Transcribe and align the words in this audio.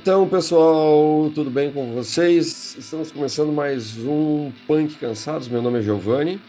Então, 0.00 0.28
pessoal, 0.28 1.28
tudo 1.34 1.50
bem 1.50 1.72
com 1.72 1.92
vocês? 1.92 2.76
Estamos 2.78 3.10
começando 3.10 3.52
mais 3.52 3.98
um 3.98 4.52
Punk 4.64 4.94
Cansados. 4.94 5.48
Meu 5.48 5.60
nome 5.60 5.80
é 5.80 5.82
Giovanni. 5.82 6.40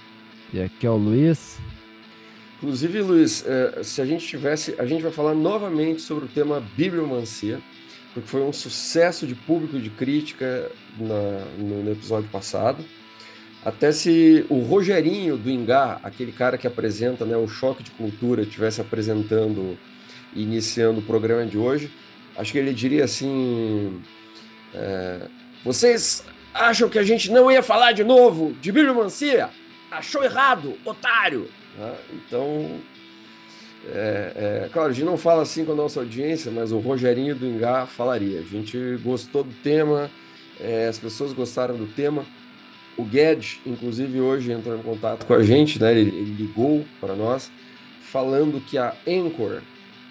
E 0.53 0.61
aqui 0.61 0.85
é 0.85 0.89
o 0.89 0.95
Luiz. 0.95 1.57
Inclusive, 2.57 3.01
Luiz, 3.01 3.43
eh, 3.47 3.79
se 3.81 4.01
a 4.03 4.05
gente 4.05 4.25
tivesse, 4.25 4.75
a 4.77 4.85
gente 4.85 5.01
vai 5.01 5.11
falar 5.11 5.33
novamente 5.33 5.99
sobre 5.99 6.25
o 6.25 6.27
tema 6.27 6.63
bibliomancia, 6.77 7.59
porque 8.13 8.29
foi 8.29 8.43
um 8.43 8.53
sucesso 8.53 9.25
de 9.25 9.33
público 9.33 9.77
e 9.77 9.81
de 9.81 9.89
crítica 9.89 10.71
na, 10.99 11.43
no, 11.57 11.83
no, 11.83 11.91
episódio 11.91 12.29
passado. 12.29 12.85
Até 13.65 13.91
se 13.91 14.45
o 14.47 14.59
Rogerinho 14.59 15.37
do 15.37 15.49
Ingá, 15.49 15.99
aquele 16.03 16.31
cara 16.31 16.55
que 16.55 16.67
apresenta 16.67 17.25
né, 17.25 17.35
o 17.35 17.47
Choque 17.47 17.81
de 17.81 17.89
Cultura, 17.91 18.43
estivesse 18.43 18.79
apresentando 18.79 19.75
e 20.35 20.43
iniciando 20.43 20.99
o 20.99 21.03
programa 21.03 21.47
de 21.47 21.57
hoje, 21.57 21.91
acho 22.39 22.51
que 22.51 22.57
ele 22.57 22.73
diria 22.73 23.03
assim: 23.03 24.01
é, 24.73 25.27
Vocês 25.63 26.23
acham 26.53 26.89
que 26.89 26.97
a 26.97 27.03
gente 27.03 27.31
não 27.31 27.51
ia 27.51 27.61
falar 27.61 27.91
de 27.91 28.03
novo 28.03 28.53
de 28.53 28.71
bibliomancia? 28.71 29.49
Achou 29.91 30.23
errado, 30.23 30.75
otário! 30.85 31.49
Né? 31.77 31.95
Então, 32.13 32.79
é, 33.87 34.63
é, 34.65 34.69
claro, 34.71 34.89
a 34.89 34.93
gente 34.93 35.05
não 35.05 35.17
fala 35.17 35.41
assim 35.41 35.65
com 35.65 35.71
a 35.71 35.75
nossa 35.75 35.99
audiência, 35.99 36.51
mas 36.51 36.71
o 36.71 36.79
Rogerinho 36.79 37.35
do 37.35 37.45
Ingá 37.45 37.85
falaria. 37.85 38.39
A 38.39 38.43
gente 38.43 38.77
gostou 39.03 39.43
do 39.43 39.53
tema, 39.63 40.09
é, 40.59 40.87
as 40.87 40.97
pessoas 40.97 41.33
gostaram 41.33 41.75
do 41.75 41.87
tema. 41.87 42.25
O 42.97 43.03
Guedes, 43.03 43.59
inclusive, 43.65 44.19
hoje 44.19 44.51
entrou 44.51 44.77
em 44.77 44.81
contato 44.81 45.25
com 45.25 45.33
a 45.33 45.41
gente, 45.41 45.79
né? 45.81 45.91
ele, 45.91 46.09
ele 46.09 46.33
ligou 46.33 46.85
para 46.99 47.15
nós, 47.15 47.49
falando 48.01 48.59
que 48.59 48.77
a 48.77 48.93
Anchor, 49.07 49.61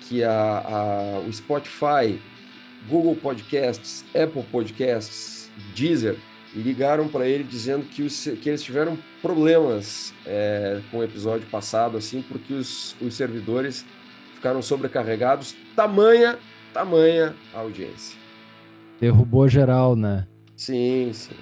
que 0.03 0.23
a, 0.25 0.31
a, 0.33 1.19
o 1.21 1.33
Spotify, 1.33 2.19
Google 2.89 3.17
Podcasts, 3.17 4.05
Apple 4.15 4.43
Podcasts, 4.51 5.51
Deezer, 5.75 6.17
ligaram 6.55 7.09
para 7.09 7.27
ele 7.27 7.45
dizendo 7.45 7.85
que, 7.85 8.03
os, 8.03 8.25
que 8.41 8.49
eles 8.49 8.63
tiveram 8.63 8.99
problemas 9.21 10.15
é, 10.27 10.81
com 10.91 10.99
o 10.99 11.05
episódio 11.05 11.47
passado, 11.49 11.97
assim, 11.97 12.23
porque 12.23 12.55
os, 12.55 12.97
os 13.01 13.15
servidores 13.15 13.85
ficaram 14.35 14.63
sobrecarregados, 14.63 15.55
tamanha, 15.75 16.39
tamanha 16.73 17.35
audiência. 17.53 18.17
Derrubou 19.01 19.49
geral, 19.49 19.95
né? 19.95 20.27
Sim, 20.57 21.11
sim. 21.13 21.35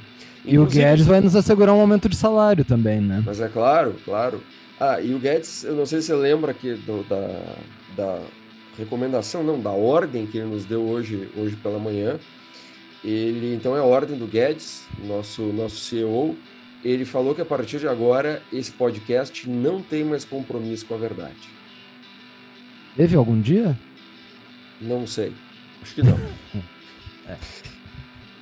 E 0.45 0.55
Inclusive, 0.55 0.81
o 0.81 0.87
Guedes 0.89 1.07
vai 1.07 1.20
nos 1.20 1.35
assegurar 1.35 1.75
um 1.75 1.81
aumento 1.81 2.09
de 2.09 2.17
salário 2.17 2.65
também, 2.65 3.01
né? 3.01 3.23
Mas 3.25 3.41
é 3.41 3.48
claro, 3.48 3.97
claro. 4.05 4.43
Ah, 4.79 5.01
e 5.01 5.15
o 5.15 5.19
Guedes, 5.19 5.65
eu 5.65 5.75
não 5.75 5.87
sei 5.87 6.01
se 6.01 6.09
você 6.09 6.15
lembra 6.15 6.51
aqui 6.53 6.75
do, 6.75 7.03
da, 7.05 7.57
da 7.97 8.20
recomendação, 8.77 9.43
não, 9.43 9.61
da 9.61 9.71
ordem 9.71 10.27
que 10.27 10.39
ele 10.39 10.49
nos 10.49 10.65
deu 10.65 10.83
hoje, 10.83 11.29
hoje 11.37 11.57
pela 11.57 11.79
manhã, 11.79 12.19
ele 13.05 13.55
então 13.55 13.77
é 13.77 13.81
a 13.81 13.85
ordem 13.85 14.17
do 14.17 14.27
Guedes, 14.27 14.85
nosso 15.05 15.43
nosso 15.53 15.77
CEO. 15.77 16.37
Ele 16.85 17.05
falou 17.05 17.35
que 17.35 17.41
a 17.41 17.45
partir 17.45 17.79
de 17.79 17.89
agora 17.89 18.43
esse 18.53 18.71
podcast 18.71 19.49
não 19.49 19.83
tem 19.83 20.05
mais 20.05 20.25
compromisso 20.25 20.87
com 20.87 20.95
a 20.95 20.99
verdade. 20.99 21.57
Teve 22.97 23.17
algum 23.17 23.41
dia? 23.41 23.79
Não 24.81 25.07
sei. 25.07 25.33
Acho 25.83 25.95
que 25.95 26.03
não. 26.03 26.19
é. 27.29 27.36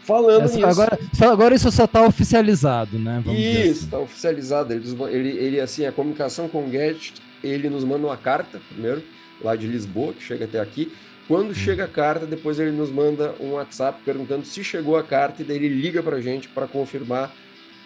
Falando 0.04 0.44
Essa, 0.44 0.54
nisso. 0.56 0.66
Agora, 0.66 0.98
agora 1.32 1.54
isso 1.54 1.70
só 1.70 1.84
está 1.84 2.06
oficializado, 2.06 2.98
né? 2.98 3.22
Vamos 3.24 3.40
isso, 3.40 3.84
está 3.84 3.96
assim. 3.96 4.04
oficializado. 4.04 4.72
Ele, 4.72 4.86
ele, 5.10 5.28
ele, 5.30 5.60
assim, 5.60 5.86
a 5.86 5.92
comunicação 5.92 6.46
com 6.46 6.66
o 6.66 6.68
Guedes, 6.68 7.14
ele 7.42 7.70
nos 7.70 7.84
manda 7.84 8.06
uma 8.06 8.16
carta, 8.16 8.60
primeiro, 8.68 9.02
lá 9.42 9.56
de 9.56 9.66
Lisboa, 9.66 10.12
que 10.12 10.22
chega 10.22 10.44
até 10.44 10.60
aqui, 10.60 10.92
quando 11.26 11.50
hum. 11.50 11.54
chega 11.54 11.84
a 11.84 11.88
carta, 11.88 12.26
depois 12.26 12.58
ele 12.58 12.72
nos 12.72 12.90
manda 12.90 13.34
um 13.40 13.52
WhatsApp 13.52 14.00
perguntando 14.04 14.44
se 14.44 14.62
chegou 14.62 14.96
a 14.96 15.02
carta 15.02 15.42
e 15.42 15.44
daí 15.44 15.56
ele 15.56 15.68
liga 15.68 16.02
para 16.02 16.16
a 16.16 16.20
gente 16.20 16.48
para 16.48 16.66
confirmar 16.66 17.34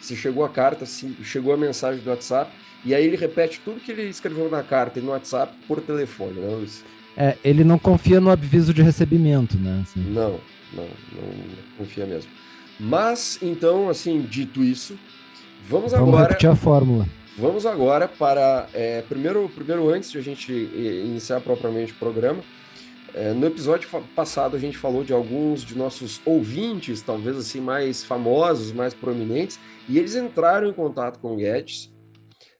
se 0.00 0.16
chegou 0.16 0.44
a 0.44 0.48
carta, 0.48 0.86
se 0.86 1.14
chegou 1.22 1.52
a 1.52 1.56
mensagem 1.56 2.02
do 2.02 2.10
WhatsApp. 2.10 2.50
E 2.84 2.94
aí 2.94 3.04
ele 3.04 3.16
repete 3.16 3.60
tudo 3.64 3.80
que 3.80 3.90
ele 3.90 4.02
escreveu 4.02 4.48
na 4.48 4.62
carta 4.62 4.98
e 4.98 5.02
no 5.02 5.10
WhatsApp 5.10 5.52
por 5.66 5.80
telefone, 5.80 6.40
né, 6.40 6.48
Luiz? 6.48 6.84
É, 7.16 7.36
ele 7.44 7.64
não 7.64 7.78
confia 7.78 8.20
no 8.20 8.30
aviso 8.30 8.72
de 8.72 8.80
recebimento, 8.80 9.58
né? 9.58 9.82
Assim. 9.82 10.00
Não, 10.00 10.38
não, 10.72 10.84
não, 10.84 11.32
confia 11.76 12.06
mesmo. 12.06 12.30
Mas, 12.78 13.40
então, 13.42 13.88
assim, 13.88 14.20
dito 14.20 14.62
isso, 14.62 14.96
vamos, 15.68 15.90
vamos 15.90 16.08
agora... 16.08 16.28
repetir 16.28 16.48
a 16.48 16.54
fórmula. 16.54 17.08
Vamos 17.38 17.64
agora 17.64 18.08
para... 18.08 18.68
É, 18.74 19.00
primeiro, 19.02 19.48
primeiro, 19.48 19.88
antes 19.88 20.10
de 20.10 20.18
a 20.18 20.20
gente 20.20 20.52
iniciar 20.52 21.40
propriamente 21.40 21.92
o 21.92 21.94
programa, 21.94 22.42
é, 23.14 23.32
no 23.32 23.46
episódio 23.46 23.88
passado 24.14 24.56
a 24.56 24.58
gente 24.58 24.76
falou 24.76 25.04
de 25.04 25.12
alguns 25.12 25.64
de 25.64 25.78
nossos 25.78 26.20
ouvintes, 26.24 27.00
talvez 27.00 27.36
assim 27.36 27.60
mais 27.60 28.02
famosos, 28.02 28.72
mais 28.72 28.92
prominentes, 28.92 29.56
e 29.88 29.98
eles 29.98 30.16
entraram 30.16 30.68
em 30.68 30.72
contato 30.72 31.20
com 31.20 31.34
o 31.34 31.36
Guedes, 31.36 31.94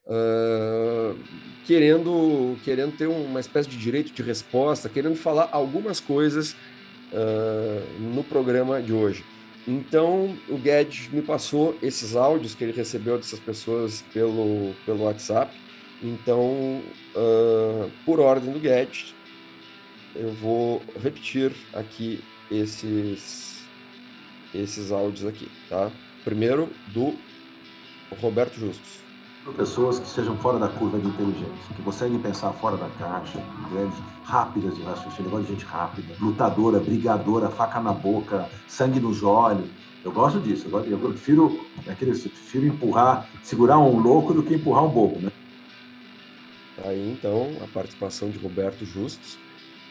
uh, 0.05 1.13
querendo, 1.65 2.57
querendo 2.63 2.95
ter 2.95 3.07
uma 3.07 3.41
espécie 3.41 3.67
de 3.67 3.77
direito 3.77 4.13
de 4.13 4.23
resposta, 4.23 4.87
querendo 4.87 5.17
falar 5.17 5.49
algumas 5.51 5.99
coisas 5.99 6.53
uh, 7.11 7.99
no 7.99 8.23
programa 8.23 8.81
de 8.81 8.93
hoje. 8.93 9.25
Então 9.67 10.37
o 10.47 10.57
Guedes 10.57 11.09
me 11.09 11.21
passou 11.21 11.77
esses 11.81 12.15
áudios 12.15 12.55
que 12.55 12.63
ele 12.63 12.73
recebeu 12.73 13.17
dessas 13.17 13.39
pessoas 13.39 14.03
pelo, 14.13 14.73
pelo 14.85 15.03
WhatsApp. 15.03 15.55
Então, 16.01 16.81
uh, 17.15 17.91
por 18.05 18.19
ordem 18.19 18.53
do 18.53 18.59
Guedes, 18.59 19.13
eu 20.15 20.31
vou 20.31 20.81
repetir 21.01 21.51
aqui 21.73 22.23
esses, 22.49 23.63
esses 24.53 24.91
áudios 24.91 25.25
aqui, 25.25 25.49
tá? 25.67 25.91
Primeiro 26.23 26.69
do 26.87 27.15
Roberto 28.19 28.57
Justus. 28.59 29.08
Pessoas 29.55 29.99
que 29.99 30.07
sejam 30.07 30.37
fora 30.37 30.59
da 30.59 30.67
curva 30.67 30.99
de 30.99 31.07
inteligência, 31.07 31.75
que 31.75 31.81
conseguem 31.81 32.19
pensar 32.19 32.51
fora 32.53 32.77
da 32.77 32.87
caixa, 32.99 33.41
grandes, 33.71 33.97
rápidas 34.23 34.75
de 34.75 34.83
raciocínio, 34.83 35.31
gosto 35.31 35.45
de 35.47 35.53
gente 35.53 35.65
rápida, 35.65 36.13
lutadora, 36.19 36.79
brigadora, 36.79 37.49
faca 37.49 37.79
na 37.79 37.91
boca, 37.91 38.47
sangue 38.67 38.99
nos 38.99 39.23
olhos. 39.23 39.67
Eu 40.03 40.11
gosto 40.11 40.39
disso, 40.39 40.65
eu, 40.67 40.71
gosto, 40.71 40.89
eu 40.89 40.97
prefiro, 40.99 41.59
aquele, 41.87 42.11
eu 42.11 42.17
prefiro 42.17 42.67
empurrar, 42.67 43.27
segurar 43.41 43.79
um 43.79 43.99
louco 43.99 44.33
do 44.33 44.43
que 44.43 44.53
empurrar 44.53 44.85
um 44.85 44.89
bobo, 44.89 45.19
né? 45.19 45.31
Aí 46.85 47.11
então 47.11 47.51
a 47.63 47.67
participação 47.67 48.29
de 48.29 48.37
Roberto 48.37 48.85
Justus. 48.85 49.37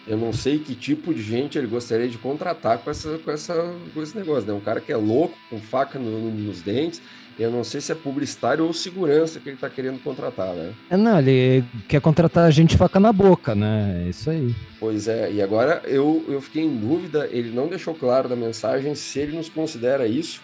Eu 0.06 0.16
não 0.16 0.32
sei 0.32 0.58
que 0.58 0.75
tipo 0.75 1.12
de 1.12 1.20
gente 1.20 1.58
ele 1.58 1.66
gostaria 1.66 2.08
de 2.08 2.16
contratar 2.16 2.78
com, 2.78 2.91
essa, 2.91 3.19
com, 3.19 3.31
essa, 3.31 3.54
com 3.92 4.03
esse 4.03 4.16
negócio, 4.16 4.47
né? 4.47 4.54
Um 4.54 4.60
cara 4.60 4.81
que 4.81 4.91
é 4.91 4.97
louco, 4.97 5.37
com 5.50 5.60
faca 5.60 5.98
no, 5.98 6.31
nos 6.31 6.62
dentes. 6.62 7.03
Eu 7.38 7.53
não 7.53 7.62
sei 7.62 7.81
se 7.81 7.93
é 7.93 7.94
publicitário 7.94 8.65
ou 8.65 8.72
segurança 8.72 9.38
que 9.38 9.49
ele 9.49 9.54
está 9.54 9.71
querendo 9.71 10.03
contratar, 10.03 10.54
né? 10.54 10.75
É, 10.91 10.97
não, 10.97 11.21
ele 11.21 11.65
quer 11.87 12.00
contratar 12.00 12.44
a 12.44 12.50
gente 12.50 12.76
faca 12.76 12.99
na 12.99 13.12
boca, 13.12 13.54
né? 13.54 14.03
É 14.04 14.09
isso 14.09 14.28
aí. 14.28 14.53
Pois 14.81 15.06
é, 15.06 15.31
e 15.31 15.41
agora 15.41 15.81
eu, 15.84 16.25
eu 16.26 16.41
fiquei 16.41 16.65
em 16.65 16.76
dúvida, 16.76 17.28
ele 17.31 17.50
não 17.50 17.69
deixou 17.69 17.94
claro 17.94 18.28
da 18.28 18.34
mensagem 18.34 18.93
se 18.97 19.21
ele 19.21 19.37
nos 19.37 19.49
considera 19.49 20.04
isso, 20.06 20.41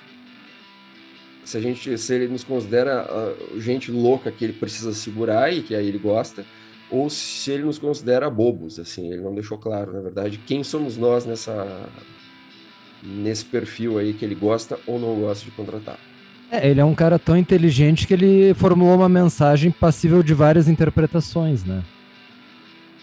se 1.44 1.56
a 1.56 1.60
gente, 1.60 1.98
se 1.98 2.14
ele 2.14 2.28
nos 2.28 2.44
considera 2.44 3.04
uh, 3.04 3.60
gente 3.60 3.90
louca 3.90 4.30
que 4.30 4.44
ele 4.44 4.52
precisa 4.52 4.94
segurar 4.94 5.52
e 5.52 5.62
que 5.62 5.74
aí 5.74 5.88
ele 5.88 5.98
gosta, 5.98 6.44
ou 6.88 7.10
se 7.10 7.50
ele 7.50 7.64
nos 7.64 7.78
considera 7.78 8.30
bobos, 8.30 8.78
assim, 8.78 9.10
ele 9.10 9.20
não 9.20 9.34
deixou 9.34 9.58
claro, 9.58 9.92
na 9.92 10.00
verdade, 10.00 10.38
quem 10.46 10.62
somos 10.62 10.96
nós 10.96 11.26
nessa 11.26 11.88
nesse 13.02 13.44
perfil 13.44 13.98
aí 13.98 14.14
que 14.14 14.24
ele 14.24 14.34
gosta 14.34 14.78
ou 14.86 14.98
não 14.98 15.14
gosta 15.20 15.44
de 15.44 15.50
contratar. 15.50 15.98
É, 16.54 16.68
ele 16.68 16.80
é 16.80 16.84
um 16.84 16.94
cara 16.94 17.18
tão 17.18 17.36
inteligente 17.36 18.06
que 18.06 18.14
ele 18.14 18.54
formulou 18.54 18.94
uma 18.94 19.08
mensagem 19.08 19.70
passível 19.70 20.22
de 20.22 20.32
várias 20.34 20.68
interpretações, 20.68 21.64
né? 21.64 21.82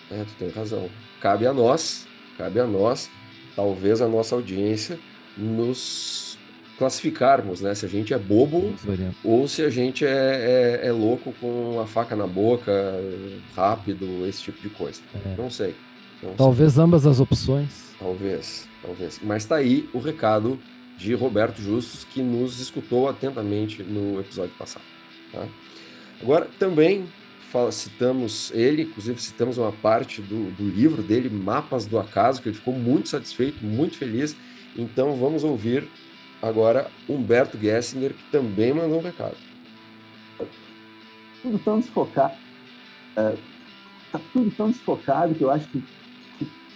É, 0.10 0.24
tu 0.24 0.34
tem 0.40 0.50
razão. 0.50 0.90
Cabe 1.20 1.46
a 1.46 1.54
nós, 1.54 2.08
cabe 2.38 2.60
a 2.60 2.66
nós, 2.66 3.10
talvez 3.56 4.02
a 4.02 4.08
nossa 4.08 4.36
audiência, 4.36 4.98
nos 5.38 6.38
classificarmos, 6.78 7.62
né? 7.62 7.76
Se 7.76 7.86
a 7.86 7.90
gente 7.90 8.14
é 8.14 8.18
bobo 8.18 8.74
ou 9.24 9.48
se 9.48 9.62
a 9.64 9.70
gente 9.70 10.06
é, 10.06 10.80
é, 10.84 10.88
é, 10.88 10.92
louco 10.92 11.34
com 11.40 11.80
a 11.80 11.86
faca 11.86 12.16
na 12.16 12.26
boca, 12.26 12.72
rápido, 13.56 14.26
esse 14.28 14.44
tipo 14.44 14.62
de 14.62 14.70
coisa. 14.70 15.02
É. 15.26 15.36
Não 15.38 15.50
sei. 15.50 15.76
Não 16.24 16.34
talvez 16.34 16.74
sei. 16.74 16.84
ambas 16.84 17.06
as 17.06 17.20
opções. 17.20 17.92
Talvez, 18.00 18.68
talvez. 18.82 19.20
Mas 19.22 19.46
tá 19.46 19.58
aí 19.58 19.90
o 19.94 20.00
recado 20.00 20.58
de 21.02 21.14
Roberto 21.14 21.62
Justus, 21.62 22.04
que 22.04 22.22
nos 22.22 22.60
escutou 22.60 23.10
atentamente 23.10 23.84
no 23.84 24.20
episódio 24.20 24.54
passado. 24.58 24.86
Tá? 25.32 25.48
Agora, 26.22 26.48
também 26.60 27.06
fala, 27.52 27.72
citamos 27.72 28.52
ele, 28.54 28.84
inclusive 28.84 29.20
citamos 29.22 29.58
uma 29.58 29.72
parte 29.72 30.22
do, 30.22 30.52
do 30.52 30.70
livro 30.70 31.02
dele, 31.02 31.30
Mapas 31.30 31.86
do 31.86 32.00
Acaso, 32.00 32.42
que 32.42 32.50
ele 32.50 32.58
ficou 32.58 32.74
muito 32.74 33.10
satisfeito, 33.10 33.64
muito 33.66 33.98
feliz. 33.98 34.36
Então 34.78 35.16
vamos 35.16 35.44
ouvir 35.44 35.88
Agora, 36.42 36.90
Humberto 37.08 37.58
Gessinger, 37.58 38.14
que 38.14 38.24
também 38.32 38.74
mandou 38.74 38.98
um 38.98 39.04
recado. 39.04 39.38
Tudo 41.42 41.60
tão 41.60 41.80
desfocado. 41.80 42.34
É, 43.16 43.36
tá 44.12 44.20
tudo 44.34 44.50
tão 44.52 44.72
desfocado 44.72 45.36
que 45.36 45.44
eu 45.44 45.52
acho 45.52 45.68
que 45.68 45.84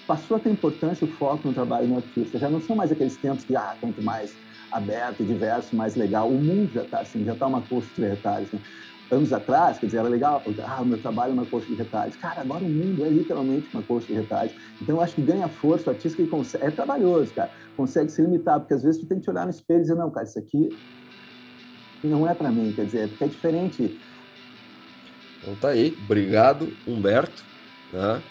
passou 0.08 0.38
a 0.38 0.40
ter 0.40 0.50
importância 0.50 1.06
o 1.06 1.12
foco 1.12 1.48
no 1.48 1.54
trabalho 1.54 1.88
no 1.88 1.98
artista. 1.98 2.38
Já 2.38 2.50
não 2.50 2.62
são 2.62 2.76
mais 2.76 2.92
aqueles 2.92 3.18
tempos 3.18 3.44
que, 3.44 3.56
ah, 3.56 3.76
quanto 3.80 4.02
mais 4.04 4.34
aberto, 4.72 5.24
diverso, 5.24 5.76
mais 5.76 5.96
legal. 5.96 6.30
O 6.30 6.38
mundo 6.38 6.72
já 6.74 6.84
está 6.84 7.00
assim, 7.00 7.24
já 7.24 7.34
está 7.34 7.48
uma 7.48 7.62
coxa 7.62 7.90
de 7.96 8.08
retalhos. 8.08 8.52
Né? 8.52 8.60
Anos 9.12 9.32
atrás, 9.32 9.78
quer 9.78 9.86
dizer, 9.86 10.00
era 10.00 10.10
legal, 10.10 10.42
ah, 10.66 10.82
o 10.82 10.86
meu 10.86 11.00
trabalho 11.00 11.32
é 11.32 11.34
uma 11.34 11.46
coxa 11.46 11.68
de 11.68 11.76
retalhos. 11.76 12.16
Cara, 12.18 12.42
agora 12.42 12.64
o 12.64 12.70
mundo 12.70 13.06
é 13.06 13.10
literalmente 13.10 13.70
uma 13.74 13.84
coxa 13.84 14.08
de 14.08 14.14
retalhos. 14.14 14.54
Então 14.82 14.96
eu 14.96 15.02
acho 15.02 15.16
que 15.16 15.22
ganha 15.22 15.48
força 15.48 15.90
o 15.90 15.94
artista 15.94 16.22
que 16.22 16.30
consegue. 16.30 16.66
É 16.66 16.72
trabalhoso, 16.72 17.34
cara. 17.34 17.52
Consegue 17.78 18.12
se 18.12 18.22
limitar, 18.22 18.60
porque 18.60 18.74
às 18.74 18.84
vezes 18.84 19.02
tu 19.02 19.08
tem 19.08 19.18
que 19.18 19.24
te 19.24 19.30
olhar 19.30 19.46
no 19.46 19.52
espelho 19.52 19.80
e 19.80 19.82
dizer, 19.82 19.96
não, 19.96 20.10
cara, 20.10 20.26
isso 20.26 20.40
aqui 20.40 20.70
não 22.04 22.28
é 22.28 22.34
para 22.34 22.52
mim, 22.52 22.72
quer 22.74 22.86
dizer, 22.86 23.10
porque 23.10 23.24
é 23.24 23.28
diferente. 23.28 24.00
Então 25.42 25.56
tá 25.56 25.70
aí, 25.70 25.96
obrigado, 26.06 26.72
Humberto. 26.88 27.44
Né? 27.94 28.22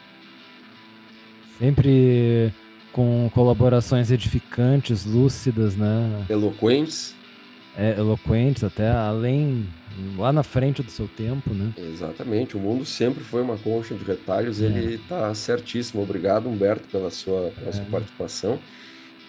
Sempre 1.59 2.53
com 2.93 3.29
colaborações 3.35 4.11
edificantes, 4.11 5.05
lúcidas, 5.05 5.77
né? 5.77 6.25
Eloquentes. 6.29 7.15
É, 7.77 7.99
eloquentes, 7.99 8.63
até 8.63 8.89
além, 8.89 9.67
lá 10.17 10.33
na 10.33 10.45
frente 10.45 10.81
do 10.81 10.91
seu 10.93 11.09
tempo, 11.09 11.53
né? 11.53 11.73
Exatamente, 11.77 12.57
o 12.57 12.61
mundo 12.61 12.85
sempre 12.85 13.25
foi 13.25 13.43
uma 13.43 13.57
concha 13.57 13.97
de 13.97 14.05
retalhos, 14.05 14.63
é. 14.63 14.67
ele 14.67 14.95
está 14.95 15.35
certíssimo. 15.35 16.03
Obrigado, 16.03 16.49
Humberto, 16.49 16.87
pela 16.89 17.11
sua, 17.11 17.51
pela 17.57 17.71
é. 17.71 17.73
sua 17.73 17.85
participação. 17.87 18.61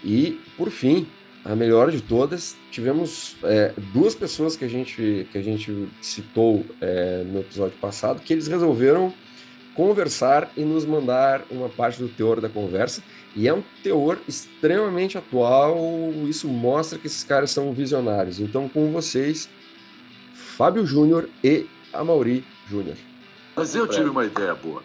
E, 0.04 0.40
por 0.56 0.70
fim, 0.70 1.08
a 1.44 1.56
melhor 1.56 1.90
de 1.90 2.02
todas, 2.02 2.56
tivemos 2.70 3.36
é, 3.44 3.74
duas 3.92 4.14
pessoas 4.14 4.56
que 4.56 4.64
a 4.64 4.68
gente, 4.68 5.28
que 5.32 5.38
a 5.40 5.42
gente 5.42 5.88
citou 6.02 6.64
é, 6.80 7.24
no 7.24 7.40
episódio 7.40 7.78
passado, 7.82 8.22
que 8.22 8.32
eles 8.34 8.48
resolveram 8.48 9.12
conversar 9.76 10.50
e 10.56 10.62
nos 10.62 10.86
mandar 10.86 11.44
uma 11.52 11.70
parte 11.70 12.02
do 12.02 12.08
teor 12.08 12.40
da 12.42 12.50
conversa. 12.50 13.04
E 13.36 13.48
é 13.48 13.54
um 13.54 13.64
teor 13.84 14.18
extremamente 14.28 15.18
atual, 15.18 15.78
isso 16.28 16.48
mostra 16.48 16.98
que 16.98 17.08
esses 17.08 17.24
caras 17.24 17.52
são 17.52 17.74
visionários. 17.74 18.40
Então, 18.40 18.70
com 18.70 18.92
vocês, 18.92 19.50
Fábio 20.34 20.86
Júnior 20.86 21.30
e 21.44 21.68
Amauri 21.94 22.46
Júnior. 22.70 22.96
Mas 23.56 23.76
eu 23.76 23.88
tive 23.88 24.10
uma 24.10 24.26
ideia 24.26 24.56
boa. 24.56 24.82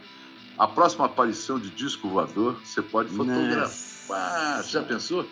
A 0.58 0.66
próxima 0.66 1.06
aparição 1.06 1.58
de 1.58 1.70
disco 1.70 2.08
voador, 2.08 2.60
você 2.64 2.82
pode 2.82 3.08
fotografar. 3.10 4.62
Já 4.64 4.82
pensou? 4.82 5.26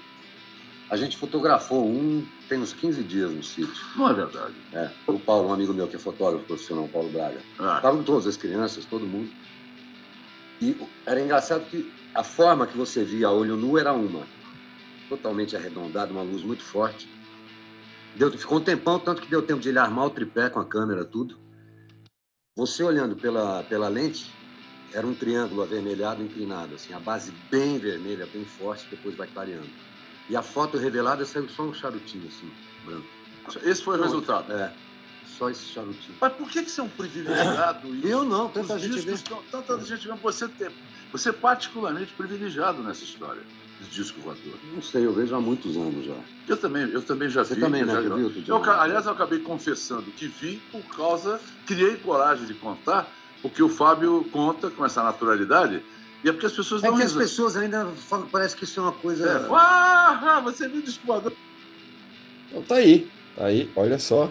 A 0.90 0.96
gente 0.96 1.16
fotografou 1.16 1.86
um 1.86 2.26
tem 2.48 2.58
uns 2.58 2.72
15 2.72 3.04
dias 3.04 3.30
no 3.30 3.42
sítio. 3.42 3.74
Não 3.94 4.08
é 4.08 4.14
verdade? 4.14 4.54
É. 4.72 4.90
O 5.06 5.18
Paulo, 5.20 5.48
um 5.48 5.52
amigo 5.52 5.74
meu 5.74 5.86
que 5.86 5.96
é 5.96 5.98
fotógrafo 5.98 6.46
profissional, 6.46 6.88
Paulo 6.88 7.10
Braga. 7.10 7.44
Ah. 7.58 7.76
Estavam 7.76 8.02
todas 8.02 8.26
as 8.26 8.36
crianças, 8.36 8.86
todo 8.86 9.06
mundo. 9.06 9.30
E 10.62 10.74
era 11.06 11.20
engraçado 11.20 11.66
que 11.66 11.92
a 12.14 12.24
forma 12.24 12.66
que 12.66 12.76
você 12.76 13.04
via 13.04 13.28
a 13.28 13.32
olho 13.32 13.56
nu 13.56 13.78
era 13.78 13.92
uma, 13.92 14.26
totalmente 15.08 15.54
arredondada, 15.56 16.12
uma 16.12 16.22
luz 16.22 16.42
muito 16.42 16.64
forte. 16.64 17.06
Deu, 18.16 18.32
ficou 18.32 18.58
um 18.58 18.64
tempão, 18.64 18.98
tanto 18.98 19.22
que 19.22 19.30
deu 19.30 19.42
tempo 19.42 19.60
de 19.60 19.68
ele 19.68 19.78
armar 19.78 20.06
o 20.06 20.10
tripé 20.10 20.48
com 20.48 20.58
a 20.58 20.64
câmera, 20.64 21.04
tudo. 21.04 21.38
Você 22.56 22.82
olhando 22.82 23.14
pela, 23.14 23.62
pela 23.62 23.88
lente, 23.88 24.24
era 24.92 25.06
um 25.06 25.14
triângulo 25.14 25.62
avermelhado 25.62 26.22
inclinado, 26.22 26.74
assim, 26.74 26.92
a 26.92 26.98
base 26.98 27.30
bem 27.50 27.78
vermelha, 27.78 28.26
bem 28.26 28.44
forte, 28.46 28.88
depois 28.90 29.14
vai 29.14 29.28
clareando. 29.28 29.70
E 30.28 30.36
a 30.36 30.42
foto 30.42 30.76
revelada 30.76 31.24
saiu 31.24 31.48
só 31.48 31.62
um 31.62 31.72
charutinho, 31.72 32.26
assim, 32.26 32.50
branco. 32.84 33.06
Esse 33.64 33.82
foi 33.82 33.98
o 33.98 34.02
resultado? 34.02 34.52
É 34.52 34.72
só 35.38 35.48
esse 35.48 35.66
charutinho. 35.66 36.16
Mas 36.20 36.32
por 36.32 36.50
que, 36.50 36.62
que 36.62 36.70
você 36.70 36.80
é 36.80 36.84
um 36.84 36.88
privilegiado? 36.88 37.94
Eu 38.04 38.24
não, 38.24 38.48
tanta 38.48 38.78
gente 38.78 39.00
vê. 39.00 39.14
tanta 39.50 39.80
gente 39.84 40.08
vê. 40.08 40.14
Você, 40.14 40.48
tem, 40.48 40.68
você 41.12 41.28
é 41.28 41.32
particularmente 41.32 42.12
privilegiado 42.14 42.82
nessa 42.82 43.04
história 43.04 43.42
de 43.80 43.88
disco 43.88 44.20
voador. 44.20 44.58
Não 44.74 44.82
sei, 44.82 45.06
eu 45.06 45.12
vejo 45.12 45.34
há 45.36 45.40
muitos 45.40 45.76
anos 45.76 46.04
já. 46.04 46.14
Eu 46.48 46.56
também, 46.56 46.88
eu 46.90 47.02
também 47.02 47.28
já 47.28 47.44
você 47.44 47.54
vi. 47.54 47.60
Você 47.60 47.66
também, 47.66 47.84
né? 47.84 47.92
Já, 47.94 48.00
viu, 48.00 48.32
eu, 48.46 48.70
aliás, 48.72 49.06
eu 49.06 49.12
acabei 49.12 49.38
confessando 49.38 50.10
que 50.12 50.26
vi 50.26 50.60
por 50.72 50.82
causa, 50.96 51.40
criei 51.66 51.96
coragem 51.96 52.46
de 52.46 52.54
contar 52.54 53.08
o 53.42 53.48
que 53.48 53.62
o 53.62 53.68
Fábio 53.68 54.24
conta 54.32 54.70
com 54.70 54.84
essa 54.84 55.02
naturalidade. 55.02 55.82
E 56.24 56.28
é 56.28 56.32
porque 56.32 56.46
as 56.46 56.52
pessoas 56.52 56.82
é 56.82 56.86
não... 56.88 56.94
É 56.94 56.98
que 56.98 57.06
as 57.06 57.12
pessoas 57.12 57.56
ainda 57.56 57.86
falam, 57.86 58.26
parece 58.26 58.56
que 58.56 58.64
isso 58.64 58.80
é 58.80 58.82
uma 58.82 58.92
coisa... 58.92 59.28
É. 59.28 59.54
Ah, 59.54 60.40
você 60.42 60.68
viu 60.68 60.82
disco 60.82 61.06
voador. 61.06 61.32
Então 62.48 62.62
tá 62.62 62.76
aí, 62.76 63.08
tá 63.36 63.46
aí, 63.46 63.70
olha 63.76 63.98
só. 63.98 64.30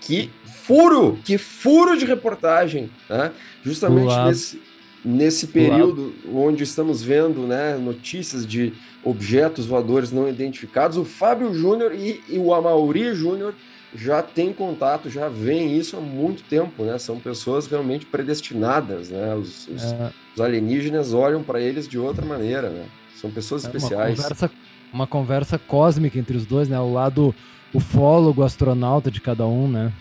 Que 0.00 0.30
furo, 0.44 1.18
que 1.24 1.38
furo 1.38 1.96
de 1.96 2.04
reportagem, 2.04 2.90
né? 3.08 3.32
Justamente 3.62 4.14
nesse, 4.26 4.62
nesse 5.04 5.46
período 5.46 6.14
onde 6.30 6.62
estamos 6.62 7.02
vendo 7.02 7.46
né, 7.46 7.76
notícias 7.76 8.46
de 8.46 8.72
objetos 9.02 9.66
voadores 9.66 10.10
não 10.10 10.28
identificados, 10.28 10.96
o 10.96 11.04
Fábio 11.04 11.54
Júnior 11.54 11.94
e, 11.94 12.22
e, 12.28 12.38
o 12.38 12.52
Amauri 12.52 13.14
Júnior 13.14 13.54
já 13.94 14.22
têm 14.22 14.52
contato, 14.52 15.08
já 15.08 15.28
veem 15.28 15.78
isso 15.78 15.96
há 15.96 16.00
muito 16.00 16.42
tempo, 16.44 16.84
né? 16.84 16.98
São 16.98 17.18
pessoas 17.20 17.66
realmente 17.66 18.04
predestinadas, 18.06 19.10
né? 19.10 19.34
Os, 19.34 19.68
os, 19.68 19.84
é. 19.84 20.12
Os 20.34 20.40
alienígenas 20.40 21.14
olham 21.14 21.42
para 21.42 21.60
eles 21.60 21.86
de 21.86 21.98
outra 21.98 22.24
maneira, 22.24 22.68
né? 22.68 22.86
São 23.14 23.30
pessoas 23.30 23.64
é 23.64 23.68
especiais. 23.68 24.18
Uma 24.18 24.22
conversa, 24.24 24.50
uma 24.92 25.06
conversa 25.06 25.58
cósmica 25.58 26.18
entre 26.18 26.36
os 26.36 26.44
dois, 26.44 26.68
né? 26.68 26.78
O 26.78 26.92
lado 26.92 27.34
ufólogo, 27.72 28.42
astronauta 28.42 29.10
de 29.10 29.20
cada 29.20 29.46
um, 29.46 29.68
né? 29.68 29.92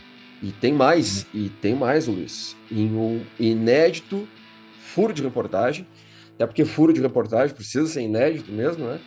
E 0.41 0.51
tem 0.51 0.73
mais, 0.73 1.25
e 1.33 1.49
tem 1.49 1.73
mais, 1.73 2.07
Luiz. 2.07 2.55
Em 2.69 2.87
um 2.87 3.21
inédito 3.39 4.27
furo 4.79 5.13
de 5.13 5.23
reportagem, 5.23 5.87
até 6.35 6.45
porque 6.45 6.65
furo 6.65 6.91
de 6.91 7.01
reportagem 7.01 7.55
precisa 7.55 7.87
ser 7.87 8.01
inédito 8.01 8.51
mesmo, 8.51 8.85
né? 8.85 8.99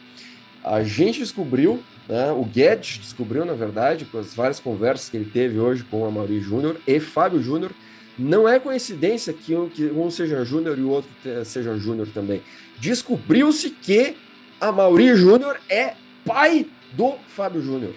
A 0.64 0.82
gente 0.82 1.20
descobriu, 1.20 1.81
né, 2.08 2.32
o 2.32 2.44
Guedes 2.44 2.99
descobriu, 2.99 3.44
na 3.44 3.52
verdade, 3.52 4.05
com 4.05 4.19
as 4.19 4.34
várias 4.34 4.58
conversas 4.58 5.08
que 5.08 5.17
ele 5.17 5.31
teve 5.31 5.61
hoje 5.61 5.84
com 5.84 6.05
a 6.05 6.11
Mauri 6.11 6.40
Júnior 6.40 6.81
e 6.87 6.99
Fábio 6.99 7.40
Júnior, 7.40 7.70
não 8.18 8.48
é 8.48 8.58
coincidência 8.58 9.32
que 9.32 9.55
um, 9.55 9.69
que 9.69 9.84
um 9.86 10.10
seja 10.10 10.44
Júnior 10.44 10.79
e 10.79 10.82
o 10.82 10.91
outro 10.91 11.10
seja 11.44 11.76
Júnior 11.76 12.08
também. 12.12 12.43
Descobriu-se 12.79 13.70
que 13.70 14.17
a 14.60 14.72
Mauri 14.72 15.14
Júnior 15.14 15.58
é 15.69 15.94
pai 16.24 16.67
do 16.93 17.14
Fábio 17.29 17.62
Júnior. 17.62 17.94